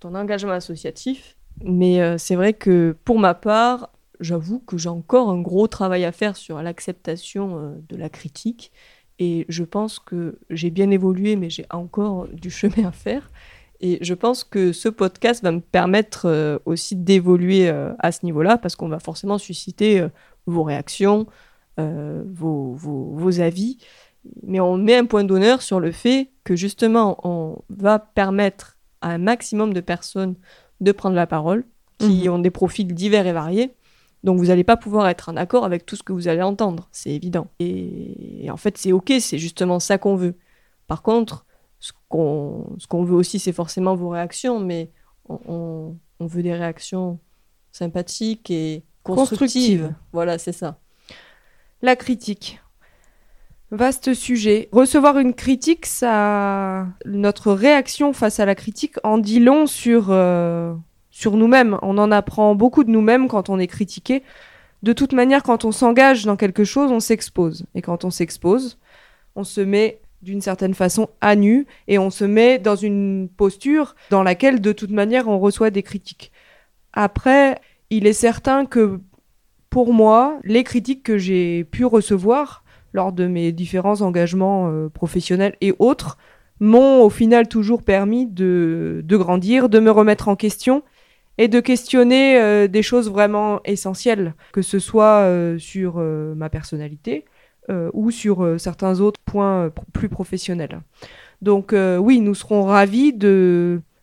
ton 0.00 0.14
engagement 0.14 0.52
associatif, 0.52 1.36
mais 1.64 2.00
euh, 2.00 2.18
c'est 2.18 2.36
vrai 2.36 2.52
que 2.52 2.96
pour 3.04 3.18
ma 3.18 3.34
part, 3.34 3.90
j'avoue 4.20 4.60
que 4.60 4.76
j'ai 4.78 4.88
encore 4.88 5.30
un 5.30 5.40
gros 5.40 5.66
travail 5.66 6.04
à 6.04 6.12
faire 6.12 6.36
sur 6.36 6.62
l'acceptation 6.62 7.76
de 7.88 7.96
la 7.96 8.08
critique. 8.08 8.72
Et 9.18 9.46
je 9.48 9.64
pense 9.64 9.98
que 9.98 10.38
j'ai 10.50 10.70
bien 10.70 10.90
évolué, 10.90 11.36
mais 11.36 11.48
j'ai 11.50 11.66
encore 11.70 12.28
du 12.28 12.50
chemin 12.50 12.88
à 12.88 12.92
faire. 12.92 13.30
Et 13.80 13.98
je 14.00 14.14
pense 14.14 14.42
que 14.42 14.72
ce 14.72 14.88
podcast 14.88 15.42
va 15.42 15.52
me 15.52 15.60
permettre 15.60 16.60
aussi 16.64 16.96
d'évoluer 16.96 17.68
à 17.68 18.10
ce 18.10 18.24
niveau-là, 18.24 18.56
parce 18.56 18.74
qu'on 18.74 18.88
va 18.88 19.00
forcément 19.00 19.36
susciter 19.36 20.06
vos 20.46 20.62
réactions, 20.62 21.26
euh, 21.78 22.22
vos, 22.26 22.72
vos, 22.74 23.40
avis, 23.40 23.78
mais 24.42 24.60
on 24.60 24.76
met 24.76 24.96
un 24.96 25.04
point 25.04 25.24
d'honneur 25.24 25.62
sur 25.62 25.78
le 25.80 25.92
fait 25.92 26.30
que 26.44 26.56
justement, 26.56 27.18
on 27.24 27.58
va 27.68 27.98
permettre 27.98 28.76
à 29.02 29.10
un 29.10 29.18
maximum 29.18 29.74
de 29.74 29.80
personnes 29.80 30.36
de 30.80 30.92
prendre 30.92 31.16
la 31.16 31.26
parole, 31.26 31.64
qui 31.98 32.24
mhm. 32.24 32.34
ont 32.34 32.38
des 32.38 32.50
profils 32.50 32.92
divers 32.92 33.26
et 33.26 33.32
variés. 33.32 33.74
Donc 34.24 34.38
vous 34.38 34.46
n'allez 34.46 34.64
pas 34.64 34.76
pouvoir 34.76 35.08
être 35.08 35.28
en 35.28 35.36
accord 35.36 35.64
avec 35.64 35.86
tout 35.86 35.96
ce 35.96 36.02
que 36.02 36.12
vous 36.12 36.28
allez 36.28 36.42
entendre, 36.42 36.88
c'est 36.92 37.10
évident. 37.10 37.48
Et, 37.58 38.48
en 38.50 38.56
fait, 38.56 38.76
c'est 38.78 38.92
ok, 38.92 39.12
c'est 39.20 39.38
justement 39.38 39.78
ça 39.78 39.98
qu'on 39.98 40.16
veut. 40.16 40.34
Par 40.86 41.02
contre, 41.02 41.46
ce 41.78 41.92
qu'on 42.08 42.76
qu'on 42.88 43.04
veut 43.04 43.14
aussi, 43.14 43.38
c'est 43.38 43.52
forcément 43.52 43.94
vos 43.94 44.08
réactions, 44.08 44.58
mais 44.58 44.90
on, 45.28 45.94
on, 46.18 46.26
veut 46.26 46.42
des 46.42 46.54
réactions 46.54 47.18
sympathiques 47.70 48.50
et 48.50 48.82
constructives. 49.02 49.94
Voilà, 50.12 50.38
c'est 50.38 50.52
ça. 50.52 50.78
La 51.82 51.94
critique. 51.94 52.60
Vaste 53.70 54.14
sujet. 54.14 54.68
Recevoir 54.72 55.18
une 55.18 55.34
critique, 55.34 55.86
ça, 55.86 56.86
notre 57.04 57.52
réaction 57.52 58.12
face 58.12 58.40
à 58.40 58.46
la 58.46 58.54
critique 58.54 58.94
en 59.04 59.18
dit 59.18 59.40
long 59.40 59.66
sur 59.66 60.06
euh, 60.10 60.72
sur 61.10 61.36
nous-mêmes. 61.36 61.78
On 61.82 61.98
en 61.98 62.12
apprend 62.12 62.54
beaucoup 62.54 62.84
de 62.84 62.90
nous-mêmes 62.90 63.28
quand 63.28 63.50
on 63.50 63.58
est 63.58 63.66
critiqué. 63.66 64.22
De 64.82 64.92
toute 64.92 65.12
manière, 65.12 65.42
quand 65.42 65.64
on 65.64 65.72
s'engage 65.72 66.24
dans 66.24 66.36
quelque 66.36 66.64
chose, 66.64 66.92
on 66.92 67.00
s'expose. 67.00 67.66
Et 67.74 67.82
quand 67.82 68.04
on 68.04 68.10
s'expose, 68.10 68.78
on 69.34 69.44
se 69.44 69.60
met 69.60 70.00
d'une 70.22 70.40
certaine 70.40 70.74
façon 70.74 71.08
à 71.20 71.36
nu 71.36 71.66
et 71.88 71.98
on 71.98 72.10
se 72.10 72.24
met 72.24 72.58
dans 72.58 72.76
une 72.76 73.28
posture 73.36 73.96
dans 74.10 74.22
laquelle, 74.22 74.60
de 74.60 74.72
toute 74.72 74.90
manière, 74.90 75.28
on 75.28 75.38
reçoit 75.38 75.70
des 75.70 75.82
critiques. 75.82 76.32
Après, 76.92 77.60
il 77.90 78.06
est 78.06 78.12
certain 78.12 78.64
que 78.64 79.00
pour 79.76 79.92
moi, 79.92 80.38
les 80.42 80.64
critiques 80.64 81.02
que 81.02 81.18
j'ai 81.18 81.64
pu 81.64 81.84
recevoir 81.84 82.64
lors 82.94 83.12
de 83.12 83.26
mes 83.26 83.52
différents 83.52 84.00
engagements 84.00 84.70
euh, 84.70 84.88
professionnels 84.88 85.54
et 85.60 85.74
autres 85.78 86.16
m'ont 86.60 87.02
au 87.02 87.10
final 87.10 87.46
toujours 87.46 87.82
permis 87.82 88.24
de, 88.24 89.04
grandir, 89.06 89.68
de 89.68 89.78
me 89.78 89.90
remettre 89.90 90.28
en 90.28 90.34
question 90.34 90.82
et 91.36 91.48
de 91.48 91.60
questionner 91.60 92.40
euh, 92.40 92.68
des 92.68 92.82
choses 92.82 93.10
vraiment 93.10 93.60
essentielles, 93.66 94.32
que 94.50 94.62
ce 94.62 94.78
soit 94.78 95.20
euh, 95.20 95.58
sur 95.58 95.96
ma 95.96 96.48
personnalité 96.48 97.26
ou 97.92 98.10
sur 98.10 98.58
certains 98.58 99.00
autres 99.00 99.20
points 99.26 99.70
plus 99.92 100.08
professionnels. 100.08 100.80
Donc 101.42 101.74
oui, 101.98 102.20
nous 102.20 102.34
serons 102.34 102.64
ravis 102.64 103.12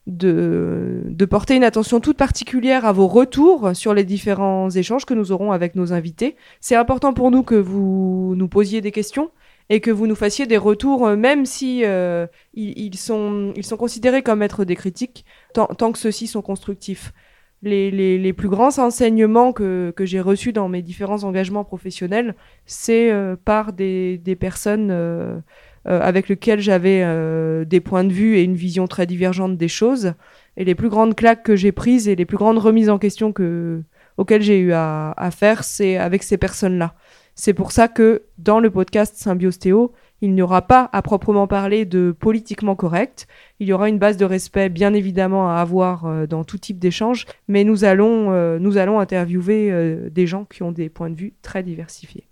de 0.05 1.25
porter 1.25 1.55
une 1.55 1.63
attention 1.63 1.99
toute 1.99 2.17
particulière 2.17 2.85
à 2.85 2.91
vos 2.91 3.07
retours 3.07 3.75
sur 3.75 3.93
les 3.93 4.03
différents 4.03 4.69
échanges 4.69 5.05
que 5.05 5.13
nous 5.13 5.31
aurons 5.31 5.51
avec 5.51 5.75
nos 5.75 5.93
invités. 5.93 6.35
C'est 6.59 6.75
important 6.75 7.13
pour 7.13 7.31
nous 7.31 7.43
que 7.43 7.55
vous 7.55 8.33
nous 8.35 8.47
posiez 8.47 8.81
des 8.81 8.91
questions 8.91 9.31
et 9.69 9.79
que 9.79 9.91
vous 9.91 10.07
nous 10.07 10.15
fassiez 10.15 10.45
des 10.45 10.57
retours, 10.57 11.07
euh, 11.07 11.15
même 11.15 11.45
si 11.45 11.83
euh, 11.85 12.27
ils, 12.53 12.97
sont, 12.97 13.53
ils 13.55 13.65
sont 13.65 13.77
considérés 13.77 14.21
comme 14.21 14.41
être 14.41 14.65
des 14.65 14.75
critiques, 14.75 15.25
tant, 15.53 15.91
que 15.91 15.97
ceux-ci 15.97 16.27
sont 16.27 16.41
constructifs. 16.41 17.13
Les, 17.61 18.33
plus 18.33 18.49
grands 18.49 18.77
enseignements 18.77 19.53
que, 19.53 19.93
j'ai 19.99 20.19
reçus 20.19 20.51
dans 20.51 20.67
mes 20.67 20.81
différents 20.81 21.23
engagements 21.23 21.63
professionnels, 21.63 22.35
c'est 22.65 23.09
euh, 23.09 23.37
par 23.37 23.71
des, 23.71 24.37
personnes 24.37 24.89
euh, 24.91 25.39
avec 25.85 26.29
lequel 26.29 26.59
j'avais 26.59 27.01
euh, 27.03 27.65
des 27.65 27.79
points 27.79 28.03
de 28.03 28.13
vue 28.13 28.37
et 28.37 28.43
une 28.43 28.55
vision 28.55 28.87
très 28.87 29.05
divergente 29.05 29.57
des 29.57 29.67
choses. 29.67 30.13
Et 30.55 30.65
les 30.65 30.75
plus 30.75 30.89
grandes 30.89 31.15
claques 31.15 31.43
que 31.43 31.55
j'ai 31.55 31.71
prises 31.71 32.07
et 32.07 32.15
les 32.15 32.25
plus 32.25 32.37
grandes 32.37 32.57
remises 32.57 32.89
en 32.89 32.99
question 32.99 33.33
que, 33.33 33.81
auxquelles 34.17 34.41
j'ai 34.41 34.59
eu 34.59 34.71
à, 34.73 35.29
faire, 35.31 35.63
c'est 35.63 35.97
avec 35.97 36.23
ces 36.23 36.37
personnes-là. 36.37 36.93
C'est 37.35 37.53
pour 37.53 37.71
ça 37.71 37.87
que 37.87 38.23
dans 38.37 38.59
le 38.59 38.69
podcast 38.69 39.15
Symbiostéo, 39.15 39.91
il 40.21 40.35
n'y 40.35 40.41
aura 40.41 40.61
pas 40.61 40.89
à 40.93 41.01
proprement 41.01 41.47
parler 41.47 41.83
de 41.85 42.15
politiquement 42.17 42.75
correct. 42.75 43.27
Il 43.59 43.67
y 43.67 43.73
aura 43.73 43.89
une 43.89 43.97
base 43.97 44.17
de 44.17 44.25
respect 44.25 44.69
bien 44.69 44.93
évidemment 44.93 45.49
à 45.49 45.55
avoir 45.55 46.05
euh, 46.05 46.27
dans 46.27 46.43
tout 46.43 46.59
type 46.59 46.77
d'échange, 46.77 47.25
mais 47.47 47.63
nous 47.63 47.83
allons, 47.83 48.59
nous 48.59 48.77
allons 48.77 48.99
interviewer 48.99 49.73
des 50.11 50.27
gens 50.27 50.45
qui 50.45 50.63
ont 50.63 50.71
des 50.71 50.89
points 50.89 51.09
de 51.09 51.15
vue 51.15 51.33
très 51.41 51.63
diversifiés. 51.63 52.27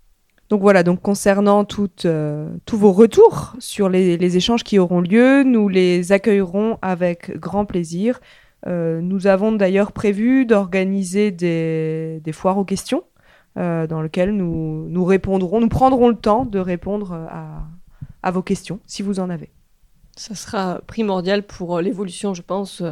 Donc 0.52 0.60
voilà, 0.60 0.82
donc 0.82 1.00
concernant 1.00 1.66
euh, 2.04 2.54
tous 2.66 2.76
vos 2.76 2.92
retours 2.92 3.54
sur 3.58 3.88
les, 3.88 4.36
échanges 4.36 4.64
qui 4.64 4.78
auront 4.78 5.00
lieu, 5.00 5.44
nous 5.44 5.66
les 5.66 6.12
accueillerons 6.12 6.76
avec 6.82 7.38
grand 7.38 7.64
plaisir. 7.64 8.20
Euh, 8.66 9.00
nous 9.00 9.26
avons 9.26 9.52
d'ailleurs 9.52 9.92
prévu 9.92 10.44
d'organiser 10.44 11.30
des, 11.30 12.32
foires 12.32 12.58
aux 12.58 12.66
questions 12.66 13.02
euh, 13.56 13.86
dans 13.86 14.02
lesquelles 14.02 14.36
nous, 14.36 14.90
nous 14.90 15.04
répondrons, 15.06 15.58
nous 15.58 15.70
prendrons 15.70 16.10
le 16.10 16.16
temps 16.16 16.44
de 16.44 16.58
répondre 16.58 17.14
à, 17.14 17.62
à 18.22 18.30
vos 18.30 18.42
questions 18.42 18.78
si 18.86 19.00
vous 19.00 19.20
en 19.20 19.30
avez. 19.30 19.48
Ça 20.18 20.34
sera 20.34 20.82
primordial 20.86 21.44
pour 21.44 21.80
l'évolution, 21.80 22.34
je 22.34 22.42
pense, 22.42 22.82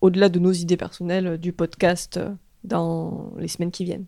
au-delà 0.00 0.30
de 0.30 0.38
nos 0.38 0.52
idées 0.52 0.78
personnelles 0.78 1.36
du 1.36 1.52
podcast 1.52 2.18
dans 2.64 3.30
les 3.36 3.48
semaines 3.48 3.72
qui 3.72 3.84
viennent. 3.84 4.06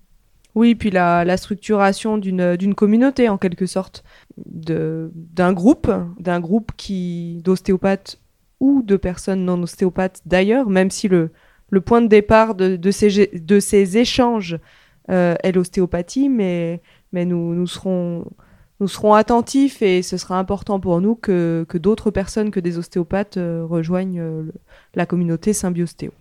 Oui, 0.55 0.75
puis 0.75 0.91
la, 0.91 1.37
structuration 1.37 2.19
d'une 2.19 2.75
communauté 2.75 3.29
en 3.29 3.38
quelque 3.38 3.67
sorte, 3.67 4.05
d'un 4.37 5.53
groupe, 5.53 5.91
d'un 6.19 6.41
groupe 6.41 6.73
qui 6.77 7.41
d'ostéopathes 7.43 8.19
ou 8.61 8.83
de 8.83 8.97
personnes 8.97 9.45
non 9.45 9.62
ostéopathes 9.62 10.21
d'ailleurs, 10.27 10.69
même 10.69 10.91
si 10.91 11.09
le, 11.09 11.31
le 11.71 11.81
point 11.81 12.03
de 12.03 12.07
départ 12.07 12.55
de, 12.55 12.77
de, 12.77 12.91
ces, 12.91 13.29
de 13.29 13.61
ces 13.61 13.97
échanges 13.97 14.59
euh, 15.11 15.35
est 15.43 15.53
l'ostéopathie, 15.53 16.29
mais, 16.29 16.83
mais 17.12 17.25
nous, 17.25 17.55
nous, 17.55 17.67
serons, 17.67 18.27
nous 18.79 18.88
serons 18.88 19.15
attentifs 19.15 19.81
et 19.81 20.03
ce 20.03 20.19
sera 20.19 20.38
important 20.38 20.81
pour 20.81 21.01
nous 21.01 21.15
que, 21.15 21.65
que 21.69 21.79
d'autres 21.79 22.11
personnes 22.11 22.51
que 22.51 22.61
des 22.61 22.77
ostéopathes 22.77 23.38
rejoignent 23.38 24.23
la 24.95 25.07
communauté 25.07 25.55
Symbiostéo. 25.55 26.12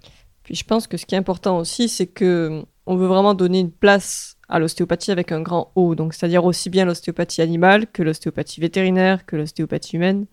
Je 0.52 0.64
pense 0.64 0.88
que 0.88 0.98
ce 0.98 1.06
qui 1.06 1.16
est 1.16 1.18
important 1.18 1.58
aussi, 1.58 1.90
c'est 1.90 2.08
que 2.08 2.64
on 2.86 2.96
veut 2.96 3.08
vraiment 3.08 3.34
donner 3.34 3.60
une 3.60 3.72
place 3.72 4.38
à 4.50 4.60
l'ostéopathie 4.60 5.12
avec 5.12 5.32
un 5.32 5.42
grand 5.42 5.72
O, 5.76 5.96
donc 5.96 6.14
c'est-à-dire 6.14 6.44
aussi 6.44 6.70
bien 6.70 6.84
l'ostéopathie 6.86 7.42
animale 7.42 7.88
que 7.88 8.04
l'ostéopathie 8.04 8.60
vétérinaire, 8.60 9.26
que 9.26 9.38
l'ostéopathie 9.38 9.96
humaine, 9.96 10.26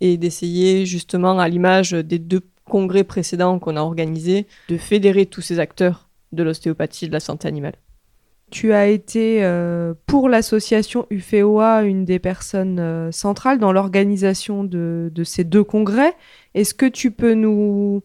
et 0.00 0.16
d'essayer 0.16 0.86
justement, 0.86 1.38
à 1.38 1.48
l'image 1.48 1.90
des 1.92 2.18
deux 2.18 2.42
congrès 2.64 3.04
précédents 3.04 3.58
qu'on 3.58 3.76
a 3.76 3.80
organisés, 3.80 4.46
de 4.68 4.78
fédérer 4.78 5.26
tous 5.26 5.42
ces 5.42 5.58
acteurs 5.58 6.08
de 6.32 6.42
l'ostéopathie 6.42 7.08
de 7.08 7.12
la 7.12 7.20
santé 7.20 7.48
animale. 7.48 7.74
Tu 8.50 8.72
as 8.72 8.86
été 8.86 9.44
euh, 9.44 9.92
pour 10.06 10.28
l'association 10.30 11.06
UFEOA 11.10 11.82
une 11.82 12.06
des 12.06 12.18
personnes 12.18 12.78
euh, 12.78 13.12
centrales 13.12 13.58
dans 13.58 13.72
l'organisation 13.72 14.64
de, 14.64 15.10
ces 15.24 15.44
deux 15.44 15.64
congrès. 15.64 16.14
Est-ce 16.54 16.72
que 16.72 16.86
tu 16.86 17.10
peux 17.10 17.34
nous 17.34 18.02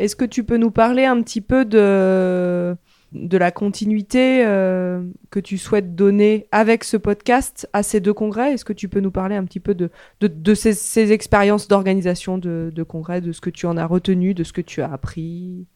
est-ce 0.00 0.16
que 0.16 0.24
tu 0.24 0.44
peux 0.44 0.56
nous 0.56 0.70
parler 0.70 1.04
un 1.04 1.20
petit 1.22 1.42
peu 1.42 1.64
de 1.64 2.74
de 3.12 3.36
la 3.36 3.50
continuité 3.50 4.44
euh, 4.46 5.02
que 5.30 5.40
tu 5.40 5.58
souhaites 5.58 5.96
donner 5.96 6.46
avec 6.52 6.84
ce 6.84 6.96
podcast 6.96 7.68
à 7.72 7.82
ces 7.82 8.00
deux 8.00 8.14
congrès? 8.14 8.54
Est-ce 8.54 8.64
que 8.64 8.72
tu 8.72 8.88
peux 8.88 9.00
nous 9.00 9.10
parler 9.10 9.34
un 9.34 9.44
petit 9.44 9.58
peu 9.60 9.74
de, 9.74 9.90
de, 10.20 10.54
ces, 10.54 11.12
expériences 11.12 11.66
d'organisation 11.66 12.38
de, 12.38 12.70
de, 12.72 12.82
congrès, 12.84 13.20
de 13.20 13.32
ce 13.32 13.40
que 13.40 13.50
tu 13.50 13.66
en 13.66 13.76
as 13.76 13.84
retenu, 13.84 14.32
de 14.32 14.44
ce 14.44 14.52
que 14.52 14.60
tu 14.60 14.80
as 14.80 14.92
appris? 14.92 15.66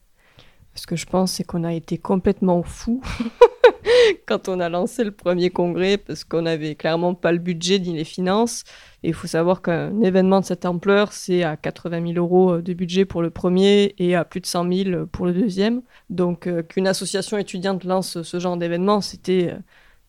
Ce 0.76 0.86
que 0.86 0.96
je 0.96 1.06
pense, 1.06 1.32
c'est 1.32 1.44
qu'on 1.44 1.64
a 1.64 1.74
été 1.74 1.98
complètement 1.98 2.62
fous 2.62 3.02
quand 4.26 4.48
on 4.48 4.60
a 4.60 4.68
lancé 4.68 5.04
le 5.04 5.10
premier 5.10 5.50
congrès 5.50 5.96
parce 5.96 6.24
qu'on 6.24 6.42
n'avait 6.42 6.74
clairement 6.74 7.14
pas 7.14 7.32
le 7.32 7.38
budget 7.38 7.78
ni 7.78 7.94
les 7.94 8.04
finances. 8.04 8.64
Et 9.02 9.08
il 9.08 9.14
faut 9.14 9.26
savoir 9.26 9.62
qu'un 9.62 10.00
événement 10.00 10.40
de 10.40 10.46
cette 10.46 10.64
ampleur, 10.64 11.12
c'est 11.12 11.42
à 11.42 11.56
80 11.56 12.14
000 12.14 12.18
euros 12.18 12.60
de 12.60 12.72
budget 12.72 13.04
pour 13.04 13.22
le 13.22 13.30
premier 13.30 13.94
et 13.98 14.14
à 14.14 14.24
plus 14.24 14.40
de 14.40 14.46
100 14.46 14.72
000 14.72 15.06
pour 15.06 15.26
le 15.26 15.32
deuxième. 15.32 15.82
Donc 16.10 16.46
euh, 16.46 16.62
qu'une 16.62 16.86
association 16.86 17.36
étudiante 17.38 17.84
lance 17.84 18.22
ce 18.22 18.38
genre 18.38 18.56
d'événement, 18.56 19.00
c'était 19.00 19.54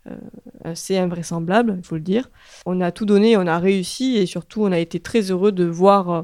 euh, 0.08 0.16
assez 0.64 0.98
invraisemblable, 0.98 1.76
il 1.78 1.84
faut 1.84 1.96
le 1.96 2.02
dire. 2.02 2.30
On 2.66 2.80
a 2.80 2.92
tout 2.92 3.06
donné, 3.06 3.38
on 3.38 3.48
a 3.48 3.58
réussi 3.58 4.18
et 4.18 4.26
surtout 4.26 4.64
on 4.64 4.72
a 4.72 4.80
été 4.80 5.00
très 5.00 5.32
heureux 5.32 5.52
de 5.52 5.66
voir 5.66 6.10
euh, 6.10 6.22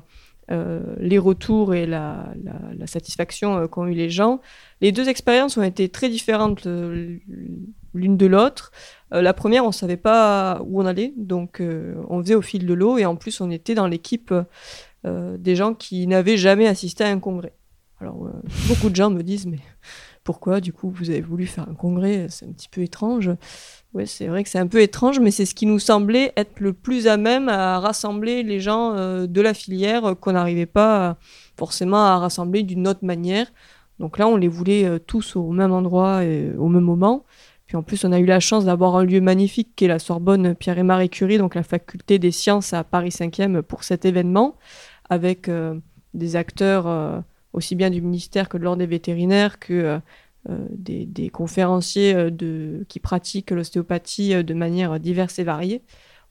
les 0.99 1.17
retours 1.17 1.73
et 1.73 1.85
la, 1.85 2.33
satisfaction 2.85 3.67
qu'ont 3.67 3.87
eu 3.87 3.93
les 3.93 4.09
gens. 4.09 4.41
Les 4.81 4.91
deux 4.91 5.07
expériences 5.07 5.57
ont 5.57 5.63
été 5.63 5.89
très 5.89 6.09
différentes 6.09 6.67
l'une 7.93 8.17
de 8.17 8.25
l'autre. 8.25 8.71
Euh, 9.13 9.21
la 9.21 9.33
première, 9.33 9.65
on 9.65 9.71
savait 9.71 9.97
pas 9.97 10.61
où 10.65 10.81
on 10.81 10.85
allait, 10.85 11.13
donc 11.17 11.59
euh, 11.59 11.95
on 12.09 12.21
faisait 12.21 12.35
au 12.35 12.41
fil 12.41 12.65
de 12.65 12.73
l'eau 12.73 12.97
et 12.97 13.05
en 13.05 13.15
plus 13.15 13.41
on 13.41 13.51
était 13.51 13.75
dans 13.75 13.87
l'équipe 13.87 14.33
euh, 15.05 15.37
des 15.37 15.55
gens 15.55 15.73
qui 15.73 16.07
n'avaient 16.07 16.37
jamais 16.37 16.67
assisté 16.67 17.03
à 17.03 17.09
un 17.09 17.19
congrès. 17.19 17.53
Alors 17.99 18.29
beaucoup 18.67 18.89
de 18.89 18.95
gens 18.95 19.11
me 19.11 19.21
disent 19.21 19.45
mais 19.45 19.59
pourquoi 20.23 20.59
du 20.59 20.73
coup 20.73 20.89
vous 20.89 21.11
avez 21.11 21.21
voulu 21.21 21.45
faire 21.45 21.69
un 21.69 21.75
congrès? 21.75 22.27
C'est 22.29 22.45
un 22.45 22.51
petit 22.51 22.69
peu 22.69 22.81
étrange. 22.81 23.29
Oui, 23.93 24.07
c'est 24.07 24.27
vrai 24.27 24.43
que 24.43 24.49
c'est 24.49 24.59
un 24.59 24.67
peu 24.67 24.81
étrange, 24.81 25.19
mais 25.19 25.31
c'est 25.31 25.45
ce 25.45 25.53
qui 25.53 25.65
nous 25.65 25.79
semblait 25.79 26.31
être 26.37 26.61
le 26.61 26.71
plus 26.71 27.07
à 27.07 27.17
même 27.17 27.49
à 27.49 27.79
rassembler 27.79 28.41
les 28.41 28.61
gens 28.61 28.95
de 29.25 29.41
la 29.41 29.53
filière 29.53 30.15
qu'on 30.21 30.31
n'arrivait 30.31 30.65
pas 30.65 31.17
forcément 31.57 32.05
à 32.05 32.17
rassembler 32.17 32.63
d'une 32.63 32.87
autre 32.87 33.03
manière. 33.03 33.47
Donc 33.99 34.17
là, 34.17 34.29
on 34.29 34.37
les 34.37 34.47
voulait 34.47 34.99
tous 35.07 35.35
au 35.35 35.51
même 35.51 35.73
endroit 35.73 36.23
et 36.23 36.53
au 36.57 36.69
même 36.69 36.85
moment. 36.85 37.25
Puis 37.71 37.77
en 37.77 37.83
plus, 37.83 38.03
on 38.03 38.11
a 38.11 38.19
eu 38.19 38.25
la 38.25 38.41
chance 38.41 38.65
d'avoir 38.65 38.97
un 38.97 39.05
lieu 39.05 39.21
magnifique 39.21 39.69
qui 39.77 39.85
est 39.85 39.87
la 39.87 39.97
Sorbonne 39.97 40.55
Pierre 40.55 40.77
et 40.77 40.83
Marie 40.83 41.09
Curie, 41.09 41.37
donc 41.37 41.55
la 41.55 41.63
faculté 41.63 42.19
des 42.19 42.31
sciences 42.31 42.73
à 42.73 42.83
Paris 42.83 43.11
5e 43.11 43.61
pour 43.61 43.85
cet 43.85 44.03
événement, 44.03 44.57
avec 45.09 45.47
euh, 45.47 45.79
des 46.13 46.35
acteurs 46.35 46.85
euh, 46.85 47.21
aussi 47.53 47.75
bien 47.75 47.89
du 47.89 48.01
ministère 48.01 48.49
que 48.49 48.57
de 48.57 48.63
l'ordre 48.63 48.79
des 48.79 48.87
vétérinaires, 48.87 49.57
que 49.57 50.01
euh, 50.49 50.57
des, 50.69 51.29
conférenciers 51.29 52.31
de, 52.31 52.85
qui 52.87 52.99
pratiquent 52.99 53.51
l'ostéopathie 53.51 54.43
de 54.43 54.53
manière 54.53 54.99
diverse 54.99 55.39
et 55.39 55.43
variée. 55.43 55.81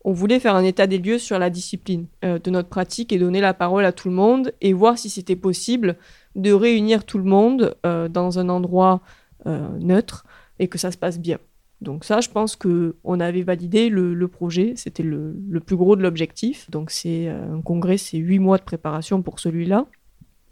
On 0.05 0.13
voulait 0.13 0.41
faire 0.41 0.55
un 0.55 0.65
état 0.65 0.87
des 0.87 0.99
lieux 0.99 1.19
sur 1.19 1.39
la 1.39 1.51
discipline 1.51 2.07
de 2.23 2.51
notre 2.51 2.71
pratique 2.71 3.13
et 3.13 3.19
donner 3.19 3.43
la 3.43 3.53
parole 3.53 3.85
à 3.85 3.93
tout 3.93 4.09
le 4.09 4.15
monde 4.15 4.55
et 4.63 4.73
voir 4.73 4.97
si 4.97 5.11
c'était 5.11 5.37
possible 5.37 5.97
de 6.37 6.53
réunir 6.53 7.05
tout 7.05 7.19
le 7.19 7.25
monde 7.25 7.77
dans 7.85 8.39
un 8.39 8.49
endroit 8.49 9.03
neutre 9.45 10.25
et 10.59 10.69
que 10.69 10.79
ça 10.79 10.91
se 10.91 10.97
passe 10.97 11.19
bien. 11.19 11.37
Donc 11.81 12.05
ça, 12.05 12.21
je 12.21 12.29
pense 12.29 12.57
que 12.57 12.97
on 13.05 13.21
avait 13.21 13.43
validé 13.43 13.89
le, 13.89 14.29
projet, 14.29 14.75
c'était 14.77 15.03
le, 15.03 15.35
plus 15.65 15.77
gros 15.77 15.97
de 15.97 16.03
l'objectif. 16.03 16.71
Donc 16.71 16.91
c'est 16.91 17.29
euh, 17.29 17.55
un 17.55 17.63
congrès, 17.63 17.97
c'est 17.97 18.19
huit 18.19 18.39
mois 18.39 18.59
de 18.59 18.63
préparation 18.63 19.23
pour 19.23 19.41
celui-là. 19.41 19.87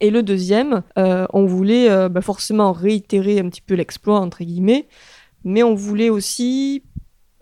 Et 0.00 0.10
le 0.10 0.22
deuxième, 0.22 0.82
euh, 0.98 1.26
on 1.32 1.44
voulait 1.44 1.90
euh, 1.90 2.08
bah, 2.08 2.20
forcément 2.20 2.72
réitérer 2.72 3.40
un 3.40 3.48
petit 3.48 3.60
peu 3.60 3.74
l'exploit 3.74 4.20
entre 4.20 4.44
guillemets, 4.44 4.88
mais 5.44 5.62
on 5.62 5.74
voulait 5.74 6.10
aussi 6.10 6.84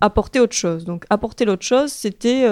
apporter 0.01 0.41
autre 0.41 0.57
chose. 0.57 0.85
Donc 0.85 1.05
apporter 1.11 1.45
l'autre 1.45 1.65
chose, 1.65 1.91
c'était 1.93 2.47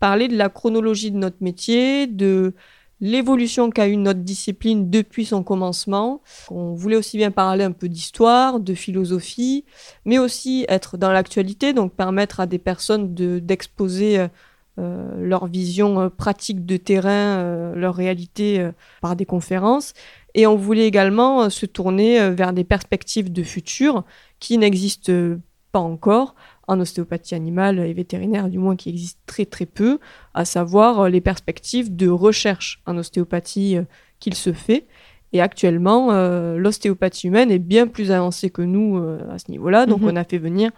parler 0.00 0.28
de 0.28 0.36
la 0.36 0.48
chronologie 0.48 1.10
de 1.10 1.18
notre 1.18 1.36
métier, 1.40 2.06
de 2.06 2.54
l'évolution 3.00 3.70
qu'a 3.70 3.88
eu 3.88 3.96
notre 3.96 4.20
discipline 4.20 4.90
depuis 4.90 5.24
son 5.24 5.42
commencement. 5.42 6.22
On 6.50 6.74
voulait 6.74 6.96
aussi 6.96 7.16
bien 7.16 7.30
parler 7.30 7.64
un 7.64 7.72
peu 7.72 7.88
d'histoire, 7.88 8.60
de 8.60 8.74
philosophie, 8.74 9.64
mais 10.04 10.18
aussi 10.18 10.66
être 10.68 10.96
dans 10.96 11.12
l'actualité, 11.12 11.72
donc 11.72 11.94
permettre 11.94 12.40
à 12.40 12.46
des 12.46 12.58
personnes 12.58 13.14
d'exposer 13.14 14.18
euh, 14.18 14.24
euh, 14.24 14.28
leur 14.76 15.46
vision 15.46 16.00
euh, 16.00 16.08
pratique 16.08 16.64
de 16.64 16.76
terrain, 16.76 17.74
leur 17.74 17.94
réalité 17.94 18.70
par 19.00 19.16
des 19.16 19.26
conférences. 19.26 19.92
Et 20.34 20.46
on 20.46 20.56
voulait 20.56 20.86
également 20.86 21.50
se 21.50 21.66
tourner 21.66 22.30
vers 22.30 22.52
des 22.52 22.64
perspectives 22.64 23.32
de 23.32 23.42
futur 23.42 24.04
qui 24.38 24.58
n'existent 24.58 25.38
pas 25.72 25.80
encore, 25.80 26.34
en 26.70 26.80
ostéopathie 26.80 27.34
animale 27.34 27.80
et 27.80 27.92
vétérinaire, 27.92 28.48
du 28.48 28.58
moins 28.58 28.76
qui 28.76 28.90
existe 28.90 29.18
très 29.26 29.44
très 29.44 29.66
peu, 29.66 29.98
à 30.34 30.44
savoir 30.44 31.00
euh, 31.00 31.08
les 31.08 31.20
perspectives 31.20 31.94
de 31.94 32.08
recherche 32.08 32.80
en 32.86 32.96
ostéopathie 32.96 33.76
euh, 33.76 33.82
qu'il 34.20 34.34
se 34.34 34.52
fait. 34.52 34.86
Et 35.32 35.40
actuellement, 35.40 36.12
euh, 36.12 36.58
l'ostéopathie 36.58 37.26
humaine 37.28 37.50
est 37.50 37.58
bien 37.58 37.86
plus 37.86 38.10
avancée 38.10 38.50
que 38.50 38.62
nous 38.62 38.98
à 39.30 39.38
ce 39.38 39.50
niveau-là. 39.50 39.86
Donc, 39.86 40.00
mhm. 40.00 40.08
on 40.08 40.16
a 40.16 40.24
fait 40.24 40.38
venir 40.38 40.72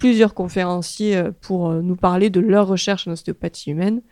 plusieurs 0.00 0.34
conférenciers 0.34 1.22
pour 1.40 1.70
nous 1.70 1.94
parler 1.94 2.28
de 2.28 2.40
leur 2.40 2.66
recherche 2.66 3.06
en 3.06 3.12
ostéopathie 3.12 3.70
humaine. 3.70 4.02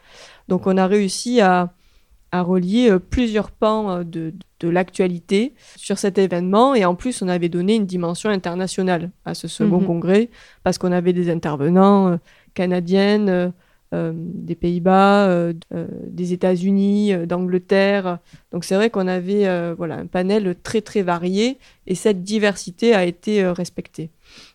Donc, 0.47 0.69
on 0.69 0.77
a 0.77 0.87
réussi 0.87 1.41
à 1.41 1.73
à 2.33 2.43
relier 2.43 2.91
euh, 2.91 2.99
plusieurs 2.99 3.51
pans 3.51 3.91
euh, 3.91 4.05
de, 4.05 4.35
de 4.61 4.69
l'actualité 4.69 5.55
sur 5.77 5.99
cet 5.99 6.19
événement. 6.19 6.75
Et 6.75 6.85
en 6.85 6.95
plus, 6.95 7.23
on 7.23 7.29
avait 7.29 7.49
donné 7.49 7.75
une 7.75 7.87
dimension 7.87 8.31
internationale 8.31 9.11
à 9.25 9.35
ce 9.35 9.49
second 9.49 9.81
mhm. 9.81 9.87
congrès 9.87 10.31
parce 10.63 10.79
qu'on 10.79 10.93
avait 10.93 11.13
des 11.13 11.31
intervenants 11.31 12.09
euh, 12.09 12.17
canadiennes, 12.55 13.53
des 13.93 14.55
Pays-Bas, 14.55 15.53
des 15.73 16.33
États-Unis, 16.33 17.27
d'Angleterre. 17.27 18.19
Donc 18.53 18.65
c'est 18.65 18.75
vrai 18.75 18.91
qu'on 18.91 19.09
avait 19.09 19.73
voilà, 19.75 19.97
un 19.97 20.07
panel 20.07 20.57
très 20.63 20.81
très 20.81 21.03
varié 21.03 21.59
et 21.87 21.95
cette 21.95 22.23
diversité 22.23 22.95
a 22.95 23.05
été 23.05 23.47
respectée. 23.47 24.11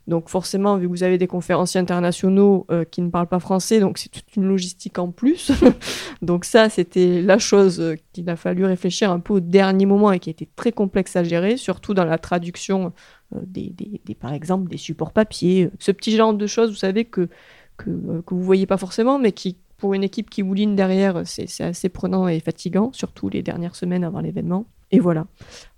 Donc 0.08 0.28
forcément, 0.28 0.78
vu 0.78 0.88
que 0.88 0.92
vous 0.92 1.04
avez 1.04 1.18
des 1.18 1.28
conférenciers 1.28 1.80
internationaux 1.80 2.66
euh, 2.72 2.84
qui 2.84 3.02
ne 3.02 3.10
parlent 3.10 3.28
pas 3.28 3.40
français, 3.40 3.80
donc 3.80 3.98
c'est 3.98 4.10
toute 4.10 4.36
une 4.36 4.46
logistique 4.46 5.00
en 5.00 5.12
plus. 5.12 5.52
donc 6.22 6.46
ça, 6.46 6.70
c'était 6.70 7.22
la 7.22 7.38
chose 7.38 7.80
euh, 7.80 7.96
qu'il 8.12 8.30
a 8.30 8.36
fallu 8.36 8.66
réfléchir 8.66 9.12
un 9.12 9.20
peu 9.20 9.34
au 9.36 9.40
dernier 9.40 9.86
moment 9.86 10.12
et 10.12 10.20
qui 10.20 10.30
était 10.30 10.50
très 10.56 10.72
complexe 10.72 11.16
à 11.16 11.24
gérer, 11.24 11.56
surtout 11.56 11.94
dans 11.94 12.06
la 12.06 12.18
traduction 12.18 12.92
euh, 13.34 13.40
des, 13.46 13.74
par 14.20 14.34
exemple, 14.34 14.70
des 14.70 14.78
supports 14.78 15.14
papier. 15.14 15.70
Ce 15.80 15.92
petit 15.92 16.16
genre 16.18 16.34
de 16.34 16.48
choses, 16.48 16.70
vous 16.70 16.76
savez, 16.76 17.06
que, 17.06 17.30
que, 17.78 18.22
que 18.22 18.34
vous 18.34 18.44
voyez 18.44 18.66
pas 18.66 18.78
forcément, 18.78 19.20
mais 19.20 19.32
qui, 19.32 19.58
pour 19.78 19.94
une 19.94 20.04
équipe 20.04 20.30
qui 20.30 20.44
mouline 20.44 20.76
derrière, 20.76 21.24
c'est 21.26 21.62
assez 21.62 21.90
prenant 21.90 22.28
et 22.28 22.40
fatigant, 22.40 22.92
surtout 22.94 23.30
les 23.30 23.44
dernières 23.44 23.76
semaines 23.76 24.04
avant 24.04 24.22
l'événement. 24.22 24.66
Et 24.92 25.00
voilà. 25.00 25.26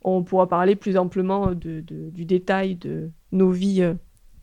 On 0.04 0.24
pourra 0.24 0.48
parler 0.48 0.76
plus 0.76 0.98
amplement 0.98 1.52
de, 1.54 1.82
du 1.82 2.26
détail 2.26 2.76
de 2.76 3.10
nos 3.32 3.50
vies 3.50 3.96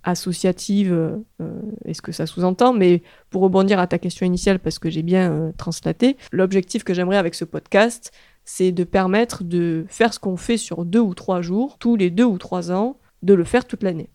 associative 0.04 0.92
euh, 0.92 1.60
est 1.84 1.94
ce 1.94 2.02
que 2.02 2.12
ça 2.12 2.26
sous-entend, 2.26 2.72
mais 2.72 3.02
pour 3.30 3.42
rebondir 3.42 3.78
à 3.78 3.86
ta 3.86 3.98
question 3.98 4.26
initiale, 4.26 4.58
parce 4.58 4.78
que 4.78 4.90
j'ai 4.90 5.02
bien 5.02 5.30
euh, 5.30 5.52
translaté, 5.56 6.16
l'objectif 6.32 6.84
que 6.84 6.94
j'aimerais 6.94 7.16
avec 7.16 7.34
ce 7.34 7.44
podcast, 7.44 8.12
c'est 8.44 8.72
de 8.72 8.84
permettre 8.84 9.44
de 9.44 9.84
faire 9.88 10.12
ce 10.12 10.18
qu'on 10.18 10.36
fait 10.36 10.56
sur 10.56 10.84
deux 10.84 11.00
ou 11.00 11.14
trois 11.14 11.42
jours, 11.42 11.78
tous 11.78 11.96
les 11.96 12.10
deux 12.10 12.24
ou 12.24 12.38
trois 12.38 12.72
ans, 12.72 12.98
de 13.22 13.34
le 13.34 13.44
faire 13.44 13.66
toute 13.66 13.82
l'année. 13.82 14.10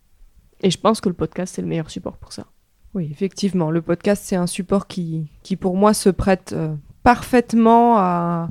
Et 0.60 0.70
je 0.70 0.78
pense 0.78 1.00
que 1.00 1.08
le 1.08 1.14
podcast, 1.14 1.54
c'est 1.54 1.62
le 1.62 1.68
meilleur 1.68 1.90
support 1.90 2.18
pour 2.18 2.32
ça. 2.32 2.46
Oui, 2.94 3.08
effectivement, 3.10 3.70
le 3.70 3.82
podcast, 3.82 4.22
c'est 4.24 4.36
un 4.36 4.46
support 4.46 4.86
qui, 4.86 5.28
pour 5.60 5.76
moi 5.76 5.92
se 5.92 6.08
prête 6.08 6.54
euh, 6.56 6.74
parfaitement 7.02 7.98
à, 7.98 8.48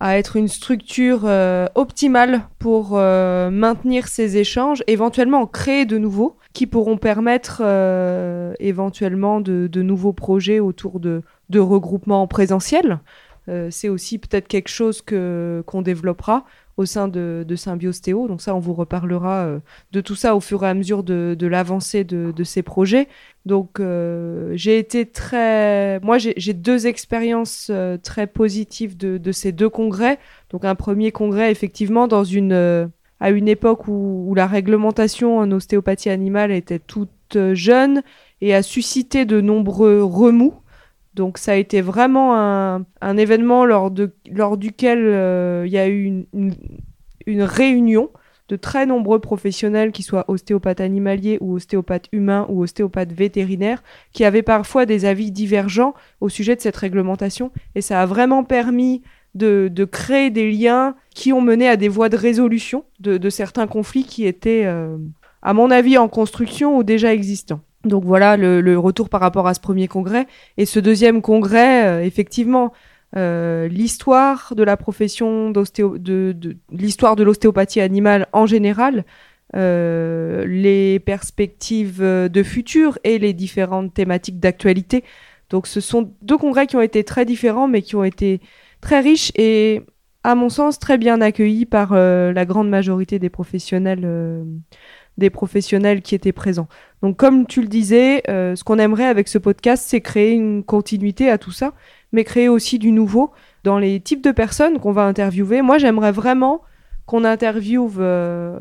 être 0.00 0.36
une 0.36 0.48
structure 0.48 1.22
euh, 1.26 1.66
optimale 1.76 2.42
pour 2.58 2.92
euh, 2.94 3.50
maintenir 3.50 4.08
ces 4.08 4.36
échanges, 4.36 4.82
éventuellement 4.88 5.46
créer 5.46 5.84
de 5.84 5.96
nouveaux 5.96 6.36
qui 6.52 6.66
pourront 6.66 6.96
permettre 6.96 7.62
éventuellement 8.58 9.40
de, 9.40 9.82
nouveaux 9.82 10.12
projets 10.12 10.58
autour 10.58 11.00
de, 11.00 11.22
de 11.50 11.60
regroupements 11.60 12.26
présentiels. 12.26 12.98
C'est 13.70 13.88
aussi 13.88 14.18
peut-être 14.18 14.46
quelque 14.46 14.68
chose 14.68 15.02
que 15.02 15.62
qu'on 15.66 15.82
développera 15.82 16.44
au 16.76 16.84
sein 16.84 17.08
de, 17.08 17.44
de 17.46 17.56
Symbiostéo. 17.56 18.28
Donc 18.28 18.40
ça, 18.40 18.54
on 18.54 18.58
vous 18.58 18.74
reparlera 18.74 19.44
euh, 19.44 19.58
de 19.92 20.00
tout 20.00 20.14
ça 20.14 20.34
au 20.34 20.40
fur 20.40 20.64
et 20.64 20.68
à 20.68 20.74
mesure 20.74 21.02
de, 21.02 21.36
de 21.38 21.46
l'avancée 21.46 22.04
de, 22.04 22.32
de, 22.34 22.44
ces 22.44 22.62
projets. 22.62 23.08
Donc 23.46 23.80
euh, 23.80 24.52
j'ai 24.54 24.78
été 24.78 25.06
très... 25.06 26.00
Moi, 26.00 26.18
j'ai 26.18 26.52
deux 26.54 26.86
expériences 26.86 27.68
euh, 27.70 27.98
très 27.98 28.26
positives 28.26 28.96
de, 28.96 29.18
de, 29.18 29.32
ces 29.32 29.52
deux 29.52 29.68
congrès. 29.68 30.18
Donc 30.50 30.64
un 30.64 30.74
premier 30.74 31.12
congrès, 31.12 31.50
effectivement, 31.50 32.08
dans 32.08 32.24
une... 32.24 32.90
à 33.20 33.30
une 33.30 33.48
époque 33.48 33.86
où, 33.88 34.26
où, 34.28 34.34
la 34.34 34.46
réglementation 34.46 35.38
en 35.38 35.50
ostéopathie 35.52 36.10
animale 36.10 36.50
était 36.50 36.78
toute 36.78 37.10
jeune 37.52 38.02
et 38.40 38.54
a 38.54 38.62
suscité 38.62 39.24
de 39.24 39.40
nombreux 39.40 40.02
remous 40.02 40.54
donc 41.14 41.38
ça 41.38 41.52
a 41.52 41.56
été 41.56 41.80
vraiment 41.80 42.34
un, 42.36 43.16
événement 43.16 43.64
lors, 43.66 43.90
duquel 43.90 45.00
euh, 45.02 45.64
il 45.66 45.72
y 45.72 45.78
a 45.78 45.88
eu 45.88 46.26
une, 46.32 47.42
réunion 47.42 48.10
de 48.48 48.56
très 48.56 48.86
nombreux 48.86 49.18
professionnels, 49.18 49.92
qui 49.92 50.02
soient 50.02 50.24
ostéopathes 50.28 50.80
animaliers 50.80 51.38
ou 51.40 51.54
ostéopathes 51.54 52.08
humains 52.12 52.46
ou 52.48 52.62
ostéopathes 52.62 53.12
vétérinaires, 53.12 53.82
qui 54.12 54.24
avaient 54.24 54.42
parfois 54.42 54.84
des 54.84 55.04
avis 55.04 55.30
divergents 55.30 55.94
au 56.20 56.28
sujet 56.28 56.56
de 56.56 56.60
cette 56.60 56.76
réglementation. 56.76 57.50
Et 57.74 57.80
ça 57.80 58.02
a 58.02 58.06
vraiment 58.06 58.44
permis 58.44 59.02
de, 59.34 59.70
créer 59.90 60.30
des 60.30 60.50
liens 60.50 60.96
qui 61.14 61.32
ont 61.32 61.40
mené 61.40 61.68
à 61.68 61.76
des 61.76 61.88
voies 61.88 62.08
de 62.08 62.16
résolution 62.16 62.84
de, 63.00 63.16
de 63.16 63.30
certains 63.30 63.66
conflits 63.66 64.04
qui 64.04 64.26
étaient, 64.26 64.64
euh, 64.66 64.96
à 65.40 65.54
mon 65.54 65.70
avis, 65.70 65.96
en 65.96 66.08
construction 66.08 66.76
ou 66.76 66.82
déjà 66.82 67.12
existants. 67.14 67.60
Donc 67.84 68.04
voilà 68.04 68.36
le, 68.36 68.78
retour 68.78 69.08
par 69.08 69.20
rapport 69.20 69.46
à 69.46 69.54
ce 69.54 69.60
premier 69.60 69.88
congrès. 69.88 70.26
Et 70.56 70.66
ce 70.66 70.78
deuxième 70.78 71.22
congrès, 71.22 71.86
euh, 71.86 72.04
effectivement, 72.04 72.72
euh, 73.16 73.68
l'histoire 73.68 74.54
de 74.56 74.62
la 74.62 74.76
profession 74.76 75.50
d'ostéo, 75.50 75.98
de, 75.98 76.34
l'histoire 76.70 77.16
de 77.16 77.24
l'ostéopathie 77.24 77.80
animale 77.80 78.26
en 78.32 78.46
général, 78.46 79.04
euh, 79.54 80.46
les 80.46 80.98
perspectives 81.00 82.02
de 82.02 82.42
futur 82.42 82.98
et 83.04 83.18
les 83.18 83.32
différentes 83.32 83.92
thématiques 83.92 84.40
d'actualité. 84.40 85.04
Donc 85.50 85.66
ce 85.66 85.80
sont 85.80 86.14
deux 86.22 86.38
congrès 86.38 86.66
qui 86.66 86.76
ont 86.76 86.80
été 86.80 87.04
très 87.04 87.24
différents, 87.24 87.68
mais 87.68 87.82
qui 87.82 87.96
ont 87.96 88.04
été 88.04 88.40
très 88.80 89.00
riches 89.00 89.32
et, 89.34 89.82
à 90.24 90.34
mon 90.34 90.48
sens, 90.48 90.78
très 90.78 90.98
bien 90.98 91.20
accueillis 91.20 91.66
par 91.66 91.94
la 91.94 92.44
grande 92.46 92.70
majorité 92.70 93.18
des 93.18 93.28
professionnels 93.28 94.06
des 95.18 95.30
professionnels 95.30 96.02
qui 96.02 96.14
étaient 96.14 96.32
présents. 96.32 96.68
Donc 97.02 97.16
comme 97.16 97.46
tu 97.46 97.60
le 97.60 97.68
disais, 97.68 98.22
euh, 98.28 98.56
ce 98.56 98.64
qu'on 98.64 98.78
aimerait 98.78 99.06
avec 99.06 99.28
ce 99.28 99.38
podcast, 99.38 99.84
c'est 99.86 100.00
créer 100.00 100.32
une 100.32 100.64
continuité 100.64 101.30
à 101.30 101.38
tout 101.38 101.52
ça, 101.52 101.74
mais 102.12 102.24
créer 102.24 102.48
aussi 102.48 102.78
du 102.78 102.92
nouveau 102.92 103.32
dans 103.64 103.78
les 103.78 104.00
types 104.00 104.22
de 104.22 104.32
personnes 104.32 104.78
qu'on 104.78 104.92
va 104.92 105.02
interviewer. 105.02 105.62
Moi, 105.62 105.78
j'aimerais 105.78 106.12
vraiment 106.12 106.62
qu'on 107.06 107.24
interviewe 107.24 107.96
euh, 107.98 108.58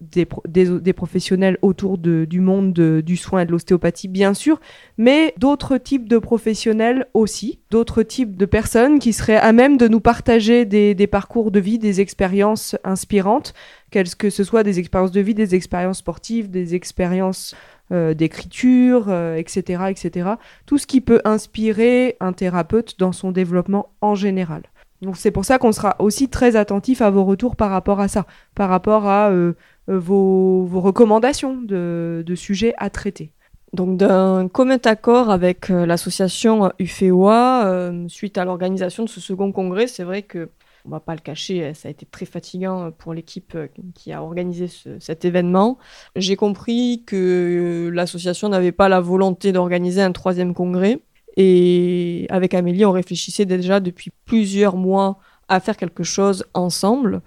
des, 0.00 0.92
professionnels 0.92 1.58
autour 1.62 1.98
du 1.98 2.40
monde 2.40 2.72
de, 2.72 3.02
du 3.04 3.16
soin 3.16 3.42
et 3.42 3.46
de 3.46 3.52
l'ostéopathie, 3.52 4.08
bien 4.08 4.34
sûr, 4.34 4.60
mais 4.98 5.34
d'autres 5.38 5.76
types 5.76 6.08
de 6.08 6.18
professionnels 6.18 7.06
aussi, 7.14 7.60
d'autres 7.70 8.02
types 8.02 8.36
de 8.36 8.46
personnes 8.46 8.98
qui 8.98 9.12
seraient 9.12 9.36
à 9.36 9.52
même 9.52 9.76
de 9.76 9.88
nous 9.88 10.00
partager 10.00 10.64
des 10.64 11.06
parcours 11.06 11.50
de 11.50 11.60
vie, 11.60 11.78
des 11.78 12.00
expériences 12.00 12.76
inspirantes, 12.84 13.54
que 13.92 14.30
ce 14.30 14.44
soit 14.44 14.62
des 14.62 14.78
expériences 14.78 15.12
de 15.12 15.20
vie, 15.20 15.34
des 15.34 15.54
expériences 15.54 15.98
sportives, 15.98 16.50
des 16.50 16.74
expériences 16.74 17.54
euh, 17.92 18.14
d'écriture, 18.14 19.06
euh, 19.08 19.36
etc., 19.36 19.84
etc. 19.90 20.30
Tout 20.64 20.78
ce 20.78 20.86
qui 20.86 21.02
peut 21.02 21.20
inspirer 21.24 22.16
un 22.20 22.32
thérapeute 22.32 22.98
dans 22.98 23.12
son 23.12 23.32
développement 23.32 23.90
en 24.00 24.14
général. 24.14 24.62
Donc 25.02 25.16
c'est 25.16 25.30
pour 25.30 25.44
ça 25.44 25.58
qu'on 25.58 25.72
sera 25.72 25.96
aussi 25.98 26.28
très 26.28 26.56
attentif 26.56 27.02
à 27.02 27.10
vos 27.10 27.24
retours 27.24 27.54
par 27.54 27.70
rapport 27.70 28.00
à 28.00 28.08
ça, 28.08 28.24
par 28.54 28.70
rapport 28.70 29.06
à 29.06 29.30
euh, 29.30 29.52
vos, 29.88 30.64
recommandations 30.72 31.60
de, 31.60 32.24
sujets 32.34 32.72
à 32.78 32.88
traiter. 32.88 33.32
Donc 33.74 33.98
d'un 33.98 34.48
commun 34.48 34.78
accord 34.84 35.28
avec 35.30 35.68
l'association 35.68 36.72
UFEOA, 36.78 37.92
suite 38.08 38.38
à 38.38 38.44
l'organisation 38.44 39.04
de 39.04 39.08
ce 39.08 39.20
second 39.20 39.50
congrès, 39.50 39.86
c'est 39.86 40.04
vrai 40.04 40.22
que 40.22 40.50
on 40.84 40.90
va 40.90 41.00
pas 41.00 41.14
le 41.14 41.20
cacher, 41.20 41.74
ça 41.74 41.88
a 41.88 41.90
été 41.90 42.06
très 42.06 42.26
fatigant 42.26 42.90
pour 42.90 43.14
l'équipe 43.14 43.56
qui 43.94 44.12
a 44.12 44.22
organisé 44.22 44.66
ce, 44.66 44.98
cet 44.98 45.24
événement. 45.24 45.78
J'ai 46.16 46.36
compris 46.36 47.04
que 47.06 47.90
l'association 47.92 48.48
n'avait 48.48 48.72
pas 48.72 48.88
la 48.88 49.00
volonté 49.00 49.52
d'organiser 49.52 50.02
un 50.02 50.12
troisième 50.12 50.54
congrès. 50.54 51.00
Et 51.36 52.26
avec 52.30 52.52
Amélie, 52.54 52.84
on 52.84 52.92
réfléchissait 52.92 53.46
déjà 53.46 53.80
depuis 53.80 54.10
plusieurs 54.24 54.76
mois 54.76 55.18
à 55.48 55.60
faire 55.60 55.76
quelque 55.76 56.02
chose 56.02 56.44
ensemble. 56.54 57.22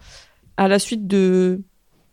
À 0.58 0.68
la 0.68 0.80
suite 0.80 1.08
de 1.08 1.62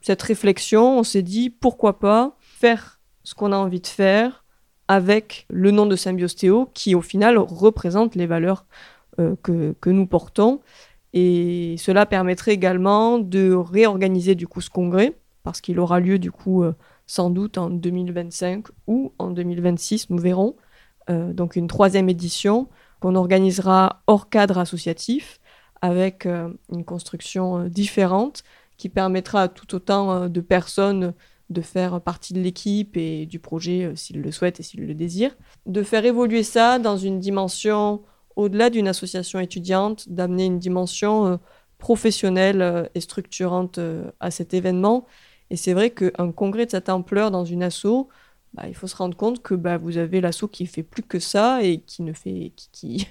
cette 0.00 0.22
réflexion, 0.22 0.98
on 0.98 1.02
s'est 1.02 1.22
dit 1.22 1.50
pourquoi 1.50 1.98
pas 1.98 2.36
faire 2.40 3.00
ce 3.24 3.34
qu'on 3.34 3.52
a 3.52 3.56
envie 3.56 3.80
de 3.80 3.86
faire 3.86 4.44
avec 4.88 5.46
le 5.48 5.70
nom 5.70 5.86
de 5.86 5.96
Symbiostéo 5.96 6.70
qui 6.74 6.94
au 6.94 7.00
final 7.00 7.38
représente 7.38 8.14
les 8.14 8.26
valeurs 8.26 8.66
euh, 9.18 9.36
que, 9.42 9.90
nous 9.90 10.06
portons. 10.06 10.60
Et 11.12 11.76
cela 11.78 12.06
permettrait 12.06 12.52
également 12.52 13.18
de 13.18 13.52
réorganiser 13.52 14.34
du 14.34 14.46
coup 14.46 14.60
ce 14.60 14.70
congrès 14.70 15.14
parce 15.42 15.60
qu'il 15.60 15.78
aura 15.78 16.00
lieu 16.00 16.18
du 16.18 16.30
coup 16.30 16.62
euh, 16.62 16.74
sans 17.06 17.30
doute 17.30 17.58
en 17.58 17.70
2025 17.70 18.66
ou 18.86 19.12
en 19.18 19.30
2026, 19.30 20.10
nous 20.10 20.18
verrons. 20.18 20.56
Euh, 21.10 21.32
donc 21.32 21.56
une 21.56 21.66
troisième 21.66 22.08
édition 22.08 22.68
qu'on 23.00 23.16
organisera 23.16 24.02
hors 24.06 24.28
cadre 24.28 24.58
associatif 24.58 25.40
avec 25.80 26.26
euh, 26.26 26.48
une 26.70 26.84
construction 26.84 27.66
différente 27.66 28.44
qui 28.78 28.88
permettra 28.88 29.42
à 29.42 29.48
tout 29.48 29.74
autant 29.74 30.28
de 30.28 30.40
personnes 30.40 31.12
de 31.50 31.60
faire 31.60 32.00
partie 32.00 32.32
de 32.32 32.40
l'équipe 32.40 32.96
et 32.96 33.26
du 33.26 33.38
projet 33.38 33.92
s'ils 33.94 34.22
le 34.22 34.32
souhaitent 34.32 34.60
et 34.60 34.62
s'ils 34.62 34.86
le 34.86 34.94
désirent, 34.94 35.36
de 35.66 35.82
faire 35.82 36.04
évoluer 36.04 36.42
ça 36.42 36.78
dans 36.78 36.96
une 36.96 37.20
dimension 37.20 38.02
au-delà 38.36 38.70
d'une 38.70 38.88
association 38.88 39.40
étudiante, 39.40 40.08
d'amener 40.08 40.46
une 40.46 40.58
dimension 40.58 41.26
euh, 41.26 41.36
professionnelle 41.78 42.62
euh, 42.62 42.84
et 42.94 43.00
structurante 43.00 43.78
euh, 43.78 44.10
à 44.20 44.30
cet 44.30 44.54
événement. 44.54 45.06
Et 45.50 45.56
c'est 45.56 45.74
vrai 45.74 45.90
qu'un 45.90 46.32
congrès 46.32 46.66
de 46.66 46.70
cette 46.70 46.88
ampleur 46.88 47.30
dans 47.30 47.44
une 47.44 47.62
asso, 47.62 48.08
bah, 48.54 48.64
il 48.68 48.74
faut 48.74 48.86
se 48.86 48.96
rendre 48.96 49.16
compte 49.16 49.42
que 49.42 49.54
bah, 49.54 49.78
vous 49.78 49.98
avez 49.98 50.20
l'asso 50.20 50.44
qui 50.50 50.66
fait 50.66 50.82
plus 50.82 51.02
que 51.02 51.18
ça 51.18 51.62
et 51.62 51.78
qui 51.80 52.02
ne 52.02 52.12
fait 52.12 52.52
qui, 52.56 53.06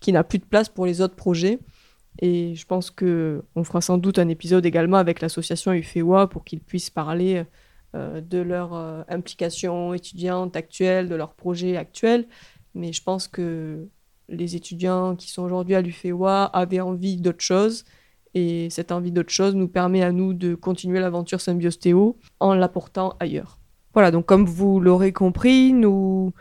qui, 0.00 0.12
n'a 0.12 0.24
plus 0.24 0.38
de 0.38 0.44
place 0.44 0.68
pour 0.68 0.86
les 0.86 1.00
autres 1.00 1.16
projets. 1.16 1.58
Et 2.18 2.54
je 2.54 2.66
pense 2.66 2.90
que 2.90 3.44
on 3.54 3.64
fera 3.64 3.80
sans 3.82 3.98
doute 3.98 4.18
un 4.18 4.28
épisode 4.28 4.64
également 4.64 4.96
avec 4.96 5.20
l'association 5.20 5.72
UFEWA 5.72 6.28
pour 6.28 6.44
qu'ils 6.44 6.60
puissent 6.60 6.88
parler 6.88 7.44
de 7.92 8.38
leur 8.38 8.72
implication 9.08 9.92
étudiante 9.92 10.56
actuelle, 10.56 11.10
de 11.10 11.14
leurs 11.14 11.34
projets 11.34 11.76
actuels. 11.76 12.26
Mais 12.74 12.92
je 12.94 13.02
pense 13.02 13.28
que 13.28 13.86
les 14.28 14.56
étudiants 14.56 15.16
qui 15.16 15.30
sont 15.30 15.42
aujourd'hui 15.42 15.74
à 15.74 15.80
l'UFEWA 15.80 16.44
avaient 16.44 16.80
envie 16.80 17.16
d'autre 17.16 17.42
chose. 17.42 17.84
Et 18.34 18.68
cette 18.70 18.92
envie 18.92 19.12
d'autre 19.12 19.32
chose 19.32 19.54
nous 19.54 19.68
permet 19.68 20.02
à 20.02 20.12
nous 20.12 20.34
de 20.34 20.54
continuer 20.54 21.00
l'aventure 21.00 21.40
Symbiostéo 21.40 22.18
en 22.40 22.54
l'apportant 22.54 23.14
ailleurs. 23.18 23.58
Voilà, 23.94 24.10
donc 24.10 24.26
comme 24.26 24.44
vous 24.44 24.78
l'aurez 24.78 25.12
compris, 25.12 25.72
nous 25.72 26.34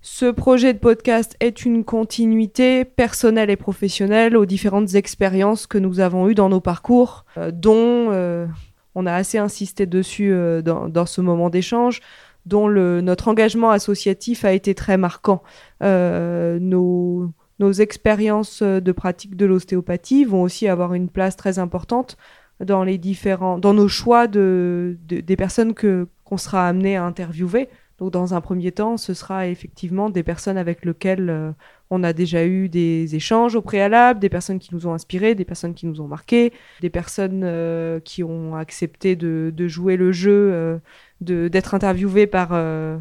ce 0.00 0.26
projet 0.26 0.74
de 0.74 0.78
podcast 0.78 1.36
est 1.40 1.64
une 1.64 1.84
continuité 1.84 2.84
personnelle 2.84 3.50
et 3.50 3.56
professionnelle 3.56 4.36
aux 4.36 4.46
différentes 4.46 4.94
expériences 4.94 5.66
que 5.66 5.78
nous 5.78 5.98
avons 6.00 6.28
eues 6.28 6.34
dans 6.34 6.48
nos 6.48 6.60
parcours, 6.60 7.24
euh, 7.36 7.50
dont 7.50 8.10
euh, 8.12 8.46
on 8.94 9.06
a 9.06 9.12
assez 9.12 9.38
insisté 9.38 9.86
dessus 9.86 10.32
euh, 10.32 10.62
dans, 10.62 10.88
dans, 10.88 11.06
ce 11.06 11.20
moment 11.20 11.50
d'échange, 11.50 12.00
dont 12.46 12.68
notre 12.68 13.28
engagement 13.28 13.70
associatif 13.70 14.44
a 14.44 14.52
été 14.52 14.74
très 14.74 14.96
marquant. 14.96 15.42
Euh, 15.82 16.58
nos, 16.60 17.32
expériences 17.78 18.62
de 18.62 18.92
pratique 18.92 19.36
de 19.36 19.44
l'ostéopathie 19.44 20.24
vont 20.24 20.42
aussi 20.42 20.68
avoir 20.68 20.94
une 20.94 21.08
place 21.08 21.36
très 21.36 21.58
importante 21.58 22.16
dans 22.64 22.84
les 22.84 22.98
différents, 22.98 23.58
dans 23.58 23.74
nos 23.74 23.88
choix 23.88 24.26
de, 24.26 24.96
de 25.06 25.20
des 25.20 25.36
personnes 25.36 25.74
que 25.74 26.08
qu'on 26.24 26.36
sera 26.36 26.68
amené 26.68 26.96
à 26.96 27.04
interviewer. 27.04 27.68
Donc 27.98 28.12
dans 28.12 28.32
un 28.32 28.40
premier 28.40 28.70
temps, 28.70 28.96
ce 28.96 29.12
sera 29.12 29.48
effectivement 29.48 30.08
des 30.08 30.22
personnes 30.22 30.56
avec 30.56 30.84
lesquelles 30.84 31.30
euh, 31.30 31.50
on 31.90 32.04
a 32.04 32.12
déjà 32.12 32.46
eu 32.46 32.68
des 32.68 33.16
échanges 33.16 33.56
au 33.56 33.62
préalable, 33.62 34.20
des 34.20 34.28
personnes 34.28 34.60
qui 34.60 34.72
nous 34.72 34.86
ont 34.86 34.94
inspirés, 34.94 35.34
des 35.34 35.44
personnes 35.44 35.74
qui 35.74 35.86
nous 35.86 36.00
ont 36.00 36.06
marqués, 36.06 36.52
des 36.80 36.90
personnes 36.90 37.42
euh, 37.44 37.98
qui 37.98 38.22
ont 38.22 38.54
accepté 38.54 39.16
de, 39.16 39.52
jouer 39.66 39.96
le 39.96 40.12
jeu, 40.12 40.80
d'être 41.20 41.74
interviewées 41.74 42.26
par, 42.26 42.50
euh, 42.52 42.98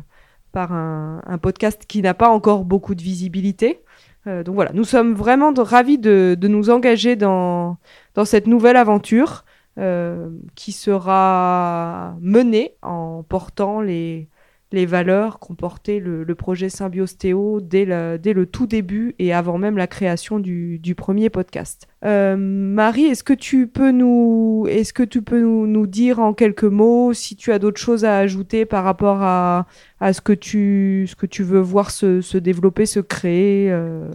par 0.51 0.73
un, 0.73 1.21
un, 1.25 1.37
podcast 1.37 1.83
qui 1.87 2.01
n'a 2.01 2.13
pas 2.13 2.29
encore 2.29 2.65
beaucoup 2.65 2.95
de 2.95 3.01
visibilité. 3.01 3.83
Euh, 4.27 4.43
donc 4.43 4.55
voilà, 4.55 4.71
nous 4.73 4.83
sommes 4.83 5.13
vraiment 5.13 5.53
ravis 5.55 5.97
de, 5.97 6.37
nous 6.41 6.69
engager 6.69 7.15
dans, 7.15 7.77
dans 8.15 8.25
cette 8.25 8.47
nouvelle 8.47 8.75
aventure 8.75 9.45
euh, 9.77 10.29
qui 10.55 10.71
sera 10.71 12.15
menée 12.19 12.73
en 12.81 13.23
portant 13.23 13.79
les, 13.79 14.27
les 14.71 14.85
valeurs 14.85 15.39
qu'ont 15.39 15.55
porté 15.55 15.99
le, 15.99 16.25
projet 16.35 16.69
Symbiostéo 16.69 17.61
dès, 17.61 17.85
dès 18.19 18.33
le 18.33 18.45
tout 18.45 18.67
début 18.67 19.15
et 19.17 19.33
avant 19.33 19.57
même 19.57 19.77
la 19.77 19.87
création 19.87 20.39
du, 20.39 20.95
premier 20.97 21.29
podcast. 21.29 21.87
Euh, 22.03 22.35
Marie, 22.37 23.05
est-ce 23.05 23.23
que 23.23 23.33
tu 23.33 23.67
peux 23.67 23.91
nous, 23.91 24.65
est-ce 24.69 24.93
que 24.93 25.03
tu 25.03 25.21
peux 25.21 25.41
nous, 25.41 25.87
dire 25.87 26.19
en 26.19 26.33
quelques 26.33 26.63
mots 26.63 27.13
si 27.13 27.35
tu 27.35 27.51
as 27.51 27.59
d'autres 27.59 27.79
choses 27.79 28.03
à 28.03 28.17
ajouter 28.17 28.65
par 28.65 28.83
rapport 28.83 29.21
à, 29.21 29.67
à 29.99 30.11
ce 30.11 30.21
que 30.21 30.33
tu, 30.33 31.05
ce 31.07 31.15
que 31.15 31.25
tu 31.25 31.43
veux 31.43 31.61
voir 31.61 31.91
se, 31.91 32.19
se 32.19 32.37
développer, 32.37 32.85
se 32.85 32.99
créer 32.99 33.71
euh, 33.71 34.09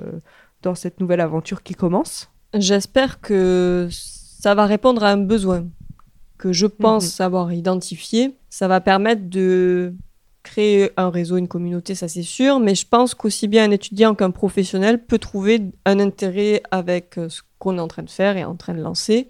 dans 0.63 0.75
cette 0.75 1.01
nouvelle 1.01 1.21
aventure 1.21 1.63
qui 1.63 1.75
commence? 1.75 2.31
J'espère 2.55 3.21
que 3.21 3.89
ça 3.91 4.55
va 4.55 4.67
répondre 4.67 5.03
à 5.03 5.11
un 5.11 5.17
besoin 5.17 5.65
que 6.37 6.53
je 6.53 6.67
pense 6.67 7.21
mhm. 7.21 7.25
avoir 7.25 7.53
identifié. 7.53 8.37
Ça 8.51 8.69
va 8.69 8.81
permettre 8.81 9.31
de 9.31 9.95
créer 10.43 10.91
un 10.97 11.11
réseau, 11.11 11.37
une 11.37 11.49
communauté, 11.49 11.95
ça 11.95 12.09
c'est 12.09 12.23
sûr, 12.23 12.59
mais 12.59 12.75
je 12.75 12.87
pense 12.87 13.15
qu'aussi 13.15 13.49
bien 13.49 13.65
un 13.65 13.71
étudiant 13.71 14.15
qu'un 14.15 14.31
professionnel 14.31 15.05
peut 15.05 15.19
trouver 15.19 15.71
un 15.85 16.01
intérêt 16.01 16.63
avec 16.71 17.19
euh, 17.19 17.29
ce 17.29 17.43
qu'on 17.59 17.79
est 17.79 17.81
en 17.81 17.89
train 17.89 18.03
de 18.03 18.11
faire 18.11 18.37
et 18.37 18.45
en 18.45 18.57
train 18.57 18.75
de 18.75 18.81
lancer, 18.81 19.29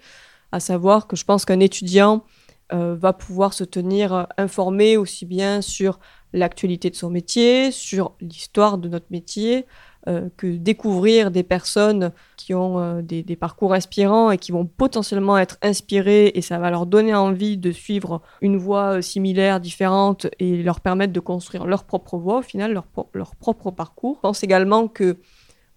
à 0.52 0.60
savoir 0.60 1.06
que 1.06 1.16
je 1.16 1.24
pense 1.24 1.44
qu'un 1.44 1.60
étudiant 1.60 2.24
euh, 2.72 2.94
va 2.94 3.12
pouvoir 3.12 3.52
se 3.52 3.64
tenir 3.64 4.14
euh, 4.14 4.24
informé 4.38 4.96
aussi 4.96 5.26
bien 5.26 5.60
sur 5.60 5.98
l'actualité 6.32 6.88
de 6.88 6.96
son 6.96 7.10
métier, 7.10 7.70
sur 7.70 8.14
l'histoire 8.20 8.78
de 8.78 8.88
notre 8.88 9.06
métier, 9.10 9.66
euh, 10.08 10.28
que 10.36 10.48
découvrir 10.48 11.30
des 11.30 11.44
personnes 11.44 12.10
qui 12.36 12.54
ont 12.54 12.80
euh, 12.80 13.02
des, 13.02 13.36
parcours 13.36 13.72
inspirants 13.72 14.32
et 14.32 14.38
qui 14.38 14.50
vont 14.50 14.66
potentiellement 14.66 15.38
être 15.38 15.58
inspirées 15.62 16.32
et 16.34 16.42
ça 16.42 16.58
va 16.58 16.72
leur 16.72 16.86
donner 16.86 17.14
envie 17.14 17.56
de 17.56 17.70
suivre 17.70 18.20
une 18.40 18.56
voie 18.56 18.96
euh, 18.96 19.00
similaire, 19.00 19.60
différente 19.60 20.26
et 20.40 20.60
leur 20.64 20.80
permettre 20.80 21.12
de 21.12 21.20
construire 21.20 21.66
leur 21.66 21.84
propre 21.84 22.16
voie 22.18 22.38
au 22.38 22.42
final, 22.42 22.72
leur, 22.72 22.86
leur 23.14 23.36
propre 23.36 23.70
parcours. 23.70 24.16
Je 24.16 24.20
pense 24.22 24.42
également 24.42 24.88
que 24.88 25.18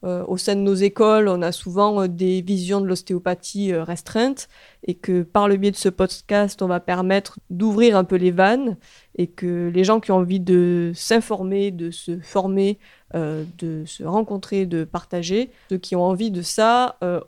au 0.05 0.37
sein 0.37 0.55
de 0.55 0.61
nos 0.61 0.75
écoles, 0.75 1.27
on 1.27 1.41
a 1.41 1.51
souvent 1.51 2.07
des 2.07 2.41
visions 2.41 2.79
de 2.79 2.85
l'ostéopathie 2.85 3.73
restreintes 3.73 4.47
et 4.87 4.93
que 4.93 5.23
par 5.23 5.47
le 5.47 5.57
biais 5.57 5.71
de 5.71 5.75
ce 5.75 5.89
podcast, 5.89 6.61
on 6.61 6.67
va 6.67 6.79
permettre 6.79 7.39
d'ouvrir 7.49 7.97
un 7.97 8.03
peu 8.03 8.15
les 8.15 8.31
vannes 8.31 8.77
et 9.17 9.27
que 9.27 9.71
les 9.73 9.83
gens 9.83 9.99
qui 9.99 10.11
ont 10.11 10.17
envie 10.17 10.39
de 10.39 10.91
s'informer, 10.93 11.71
de 11.71 11.89
se 11.89 12.19
former, 12.19 12.77
euh, 13.15 13.43
de 13.57 13.83
se 13.85 14.03
rencontrer, 14.03 14.65
de 14.65 14.83
partager. 14.83 15.49
Ceux 15.69 15.77
qui 15.77 15.95
ont 15.95 16.03
envie 16.03 16.31
de 16.31 16.41
ça 16.41 16.97
euh, 17.03 17.19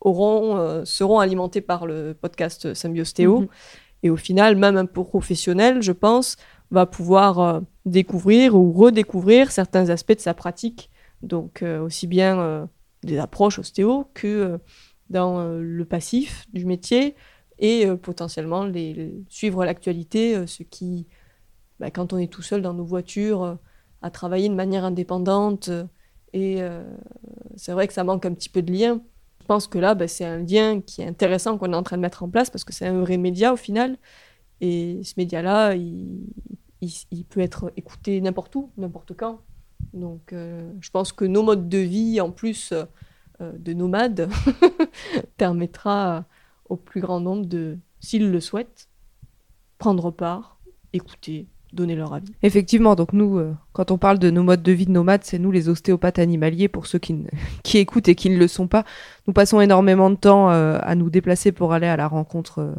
auront, 0.00 0.56
euh, 0.56 0.84
seront 0.84 1.18
alimentés 1.18 1.60
par 1.60 1.86
le 1.86 2.14
podcast 2.14 2.74
Symbiostéo. 2.74 3.40
Mhm. 3.40 3.48
Et 4.02 4.10
au 4.10 4.16
final, 4.16 4.56
même 4.56 4.76
un 4.76 4.86
professionnel, 4.86 5.80
je 5.80 5.92
pense, 5.92 6.36
va 6.70 6.86
pouvoir 6.86 7.62
découvrir 7.86 8.54
ou 8.54 8.72
redécouvrir 8.72 9.50
certains 9.50 9.88
aspects 9.88 10.14
de 10.14 10.20
sa 10.20 10.34
pratique. 10.34 10.90
Donc 11.22 11.62
aussi 11.62 12.06
bien 12.06 12.68
des 13.02 13.18
approches 13.18 13.58
ostéo 13.58 14.10
que 14.14 14.58
dans 15.10 15.42
le 15.48 15.84
passif 15.84 16.46
du 16.52 16.64
métier 16.64 17.16
et 17.58 17.86
potentiellement 17.96 18.64
les, 18.64 19.24
suivre 19.28 19.64
l'actualité, 19.64 20.46
ce 20.46 20.62
qui, 20.62 21.06
bah, 21.80 21.90
quand 21.90 22.12
on 22.12 22.18
est 22.18 22.32
tout 22.32 22.42
seul 22.42 22.62
dans 22.62 22.74
nos 22.74 22.84
voitures, 22.84 23.58
à 24.02 24.10
travailler 24.10 24.48
de 24.48 24.54
manière 24.54 24.84
indépendante. 24.84 25.70
Et 26.32 26.62
euh, 26.62 26.84
c'est 27.56 27.72
vrai 27.72 27.86
que 27.86 27.92
ça 27.94 28.04
manque 28.04 28.26
un 28.26 28.34
petit 28.34 28.48
peu 28.48 28.62
de 28.62 28.72
lien. 28.72 29.00
Je 29.40 29.46
pense 29.46 29.66
que 29.66 29.78
là, 29.78 29.94
bah, 29.94 30.08
c'est 30.08 30.24
un 30.24 30.38
lien 30.38 30.80
qui 30.80 31.02
est 31.02 31.06
intéressant 31.06 31.58
qu'on 31.58 31.72
est 31.72 31.76
en 31.76 31.82
train 31.82 31.96
de 31.96 32.02
mettre 32.02 32.22
en 32.22 32.28
place 32.28 32.50
parce 32.50 32.64
que 32.64 32.72
c'est 32.72 32.86
un 32.86 33.00
vrai 33.00 33.16
média 33.16 33.52
au 33.52 33.56
final. 33.56 33.96
Et 34.60 35.00
ce 35.04 35.14
média-là, 35.16 35.74
il, 35.74 36.26
peut 37.28 37.40
être 37.40 37.72
écouté 37.76 38.20
n'importe 38.20 38.54
où, 38.56 38.70
n'importe 38.76 39.16
quand. 39.16 39.40
Donc 39.92 40.32
euh, 40.32 40.70
je 40.80 40.90
pense 40.90 41.12
que 41.12 41.24
nos 41.24 41.42
modes 41.42 41.68
de 41.68 41.78
vie, 41.78 42.20
en 42.20 42.30
plus 42.30 42.72
euh, 42.72 43.52
de 43.58 43.72
nomades, 43.72 44.28
permettra 45.36 46.24
au 46.68 46.76
plus 46.76 47.00
grand 47.00 47.20
nombre 47.20 47.46
de, 47.46 47.78
s'ils 48.00 48.30
le 48.30 48.40
souhaitent, 48.40 48.88
prendre 49.78 50.10
part, 50.10 50.58
écouter, 50.92 51.46
donner 51.72 51.94
leur 51.94 52.12
avis. 52.12 52.32
Effectivement, 52.42 52.94
donc 52.94 53.12
nous, 53.12 53.38
euh, 53.38 53.54
quand 53.72 53.90
on 53.90 53.98
parle 53.98 54.18
de 54.18 54.30
nos 54.30 54.42
modes 54.42 54.62
de 54.62 54.72
vie 54.72 54.86
de 54.86 54.90
nomades, 54.90 55.24
c'est 55.24 55.38
nous 55.38 55.50
les 55.50 55.68
ostéopathes 55.68 56.18
animaliers, 56.18 56.68
pour 56.68 56.86
ceux 56.86 56.98
qui, 56.98 57.24
qui 57.62 57.78
écoutent 57.78 58.08
et 58.08 58.14
qui 58.14 58.30
ne 58.30 58.36
le 58.36 58.48
sont 58.48 58.68
pas. 58.68 58.84
Nous 59.26 59.32
passons 59.32 59.60
énormément 59.60 60.10
de 60.10 60.16
temps 60.16 60.48
à 60.48 60.94
nous 60.94 61.10
déplacer 61.10 61.52
pour 61.52 61.72
aller 61.72 61.86
à 61.86 61.96
la 61.96 62.08
rencontre 62.08 62.74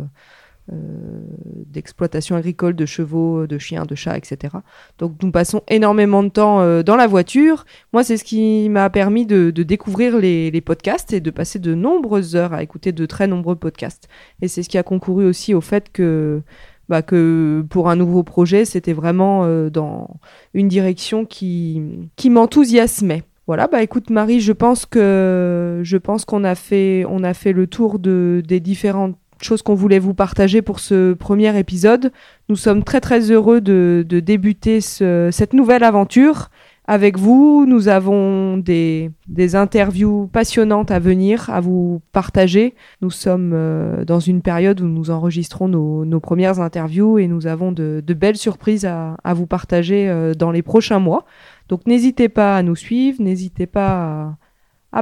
d'exploitation 1.65 2.35
agricole 2.35 2.75
de 2.75 2.85
chevaux, 2.85 3.47
de 3.47 3.57
chiens, 3.57 3.85
de 3.85 3.95
chats, 3.95 4.17
etc. 4.17 4.55
Donc 4.97 5.13
nous 5.21 5.31
passons 5.31 5.61
énormément 5.67 6.23
de 6.23 6.29
temps 6.29 6.83
dans 6.83 6.95
la 6.95 7.07
voiture. 7.07 7.65
Moi, 7.93 8.03
c'est 8.03 8.17
ce 8.17 8.23
qui 8.23 8.69
m'a 8.69 8.89
permis 8.89 9.25
de, 9.25 9.51
découvrir 9.51 10.17
les, 10.17 10.51
les, 10.51 10.61
podcasts 10.61 11.13
et 11.13 11.19
de 11.19 11.31
passer 11.31 11.59
de 11.59 11.73
nombreuses 11.73 12.35
heures 12.35 12.53
à 12.53 12.63
écouter 12.63 12.91
de 12.91 13.05
très 13.05 13.27
nombreux 13.27 13.55
podcasts. 13.55 14.07
Et 14.41 14.47
c'est 14.47 14.63
ce 14.63 14.69
qui 14.69 14.77
a 14.77 14.83
concouru 14.83 15.25
aussi 15.25 15.53
au 15.53 15.61
fait 15.61 15.91
que 15.91 16.41
bah, 16.89 17.03
que 17.03 17.63
pour 17.69 17.87
un 17.87 17.95
nouveau 17.95 18.23
projet, 18.23 18.65
c'était 18.65 18.93
vraiment 18.93 19.45
euh, 19.45 19.69
dans 19.69 20.19
une 20.55 20.67
direction 20.67 21.23
qui, 21.23 22.09
qui 22.15 22.31
m'enthousiasmait. 22.31 23.23
Voilà, 23.45 23.67
bah 23.67 23.81
écoute 23.83 24.09
Marie, 24.09 24.41
je 24.41 24.53
pense 24.53 24.85
que 24.85 25.81
je 25.83 25.97
pense 25.97 26.25
qu'on 26.25 26.43
a 26.43 26.55
fait 26.55 27.05
on 27.07 27.23
a 27.23 27.33
fait 27.33 27.51
le 27.51 27.67
tour 27.67 27.99
de, 27.99 28.43
des 28.47 28.59
différentes 28.59 29.17
choses 29.43 29.61
qu'on 29.61 29.75
voulait 29.75 29.99
vous 29.99 30.13
partager 30.13 30.61
pour 30.61 30.79
ce 30.79 31.13
premier 31.13 31.57
épisode. 31.57 32.11
Nous 32.49 32.55
sommes 32.55 32.83
très 32.83 33.01
très 33.01 33.31
heureux 33.31 33.61
de, 33.61 34.05
débuter 34.07 34.81
ce, 34.81 35.29
cette 35.31 35.53
nouvelle 35.53 35.83
aventure 35.83 36.49
avec 36.89 37.19
vous. 37.19 37.65
Nous 37.67 37.87
avons 37.87 38.57
des, 38.57 39.11
interviews 39.53 40.27
passionnantes 40.33 40.89
à 40.89 40.97
venir, 40.97 41.47
à 41.51 41.61
vous 41.61 42.01
partager. 42.11 42.73
Nous 43.01 43.11
sommes 43.11 43.51
euh, 43.53 44.03
dans 44.05 44.19
une 44.19 44.41
période 44.41 44.81
où 44.81 44.87
nous 44.87 45.11
enregistrons 45.11 45.67
nos, 45.67 46.19
premières 46.19 46.59
interviews 46.59 47.19
et 47.19 47.27
nous 47.27 47.45
avons 47.45 47.71
de, 47.71 48.01
belles 48.13 48.37
surprises 48.37 48.85
à, 48.85 49.15
vous 49.35 49.45
partager 49.45 50.09
euh, 50.09 50.33
dans 50.33 50.49
les 50.49 50.63
prochains 50.63 50.97
mois. 50.97 51.25
Donc 51.69 51.85
n'hésitez 51.85 52.27
pas 52.27 52.57
à 52.57 52.63
nous 52.63 52.75
suivre, 52.75 53.21
n'hésitez 53.21 53.67
pas 53.67 53.91
à, 53.91 54.37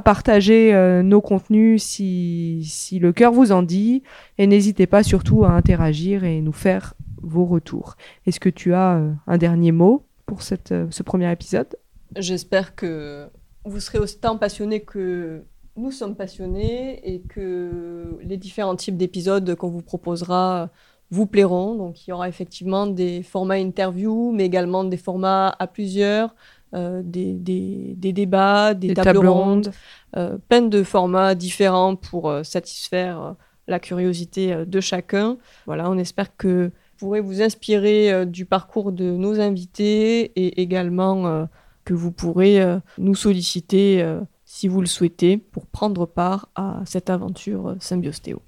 partager 0.02 0.74
euh, 0.74 1.02
nos 1.02 1.22
contenus 1.22 1.84
si, 1.84 2.64
si 2.66 3.00
le 3.00 3.14
cœur 3.14 3.32
vous 3.32 3.52
en 3.52 3.64
dit 3.64 4.04
et 4.38 4.48
n'hésitez 4.48 4.88
pas 4.88 5.04
surtout 5.04 5.46
à 5.46 5.52
interagir 5.52 6.24
et 6.24 6.42
nous 6.42 6.54
faire 6.54 6.94
vos 7.22 7.46
retours. 7.46 7.96
Est-ce 8.26 8.40
que 8.40 8.50
tu 8.50 8.74
as 8.74 9.02
un 9.26 9.38
dernier 9.38 9.72
mot 9.72 10.06
pour 10.26 10.42
cette, 10.42 10.72
euh, 10.72 10.88
ce 10.92 11.04
premier 11.04 11.32
épisode? 11.32 11.76
J'espère 12.16 12.76
que 12.76 13.28
vous 13.66 13.80
serez 13.80 14.00
autant 14.00 14.38
passionnés 14.38 14.82
que 14.82 15.44
nous 15.76 15.92
sommes 15.92 16.16
passionnés 16.16 17.14
et 17.14 17.22
que 17.22 18.18
les 18.22 18.38
différents 18.38 18.76
types 18.76 18.98
d'épisodes 18.98 19.56
qu'on 19.56 19.70
vous 19.70 19.82
proposera 19.82 20.70
vous 21.12 21.26
plairont. 21.26 21.76
Donc 21.76 22.06
il 22.06 22.10
y 22.10 22.14
aura 22.14 22.28
effectivement 22.28 22.88
des 22.88 23.24
formats 23.24 23.58
interview, 23.58 24.32
mais 24.32 24.46
également 24.46 24.84
des 24.84 24.98
formats 24.98 25.56
à 25.60 25.68
plusieurs, 25.68 26.36
euh, 26.74 27.02
des, 27.04 27.34
des, 27.34 27.96
des, 27.98 28.14
débats, 28.14 28.74
des, 28.74 28.94
tables, 28.94 29.28
rondes, 29.28 29.72
euh, 30.16 30.38
plein 30.50 30.62
de 30.62 30.84
formats 30.84 31.36
différents 31.36 31.96
pour 31.96 32.34
satisfaire 32.44 33.36
la 33.68 33.80
curiosité 33.80 34.66
de 34.66 34.80
chacun. 34.80 35.38
Voilà, 35.66 35.90
on 35.90 35.98
espère 35.98 36.36
que 36.38 36.72
pourrez 36.98 37.22
vous 37.22 37.42
inspirer 37.42 38.12
euh, 38.12 38.26
du 38.26 38.46
parcours 38.46 38.92
de 38.92 39.12
nos 39.12 39.40
invités 39.40 40.32
et 40.36 40.62
également 40.62 41.28
euh, 41.28 41.46
que 41.86 41.94
vous 41.94 42.12
pourrez 42.12 42.62
euh, 42.62 42.80
nous 42.98 43.16
solliciter 43.16 44.06
si 44.46 44.68
vous 44.68 44.82
le 44.82 44.88
souhaitez 44.88 45.38
pour 45.38 45.68
prendre 45.68 46.06
part 46.06 46.50
à 46.56 46.82
cette 46.86 47.10
aventure 47.10 47.76
Symbiostéo. 47.80 48.42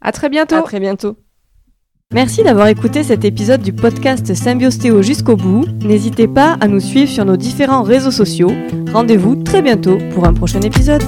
À 0.00 0.12
très 0.12 0.28
bientôt. 0.28 0.56
À 0.56 0.62
très 0.62 0.80
bientôt. 0.80 1.16
Merci 2.14 2.44
d'avoir 2.44 2.68
écouté 2.68 3.02
cet 3.02 3.24
épisode 3.24 3.62
du 3.62 3.72
podcast 3.72 4.32
Symbiostéo 4.32 5.02
jusqu'au 5.02 5.34
bout. 5.34 5.66
N'hésitez 5.82 6.28
pas 6.28 6.56
à 6.60 6.68
nous 6.68 6.78
suivre 6.78 7.10
sur 7.10 7.24
nos 7.24 7.36
différents 7.36 7.82
réseaux 7.82 8.12
sociaux. 8.12 8.52
Rendez-vous 8.92 9.34
très 9.42 9.60
bientôt 9.60 9.98
pour 10.14 10.24
un 10.24 10.32
prochain 10.32 10.60
épisode. 10.60 11.02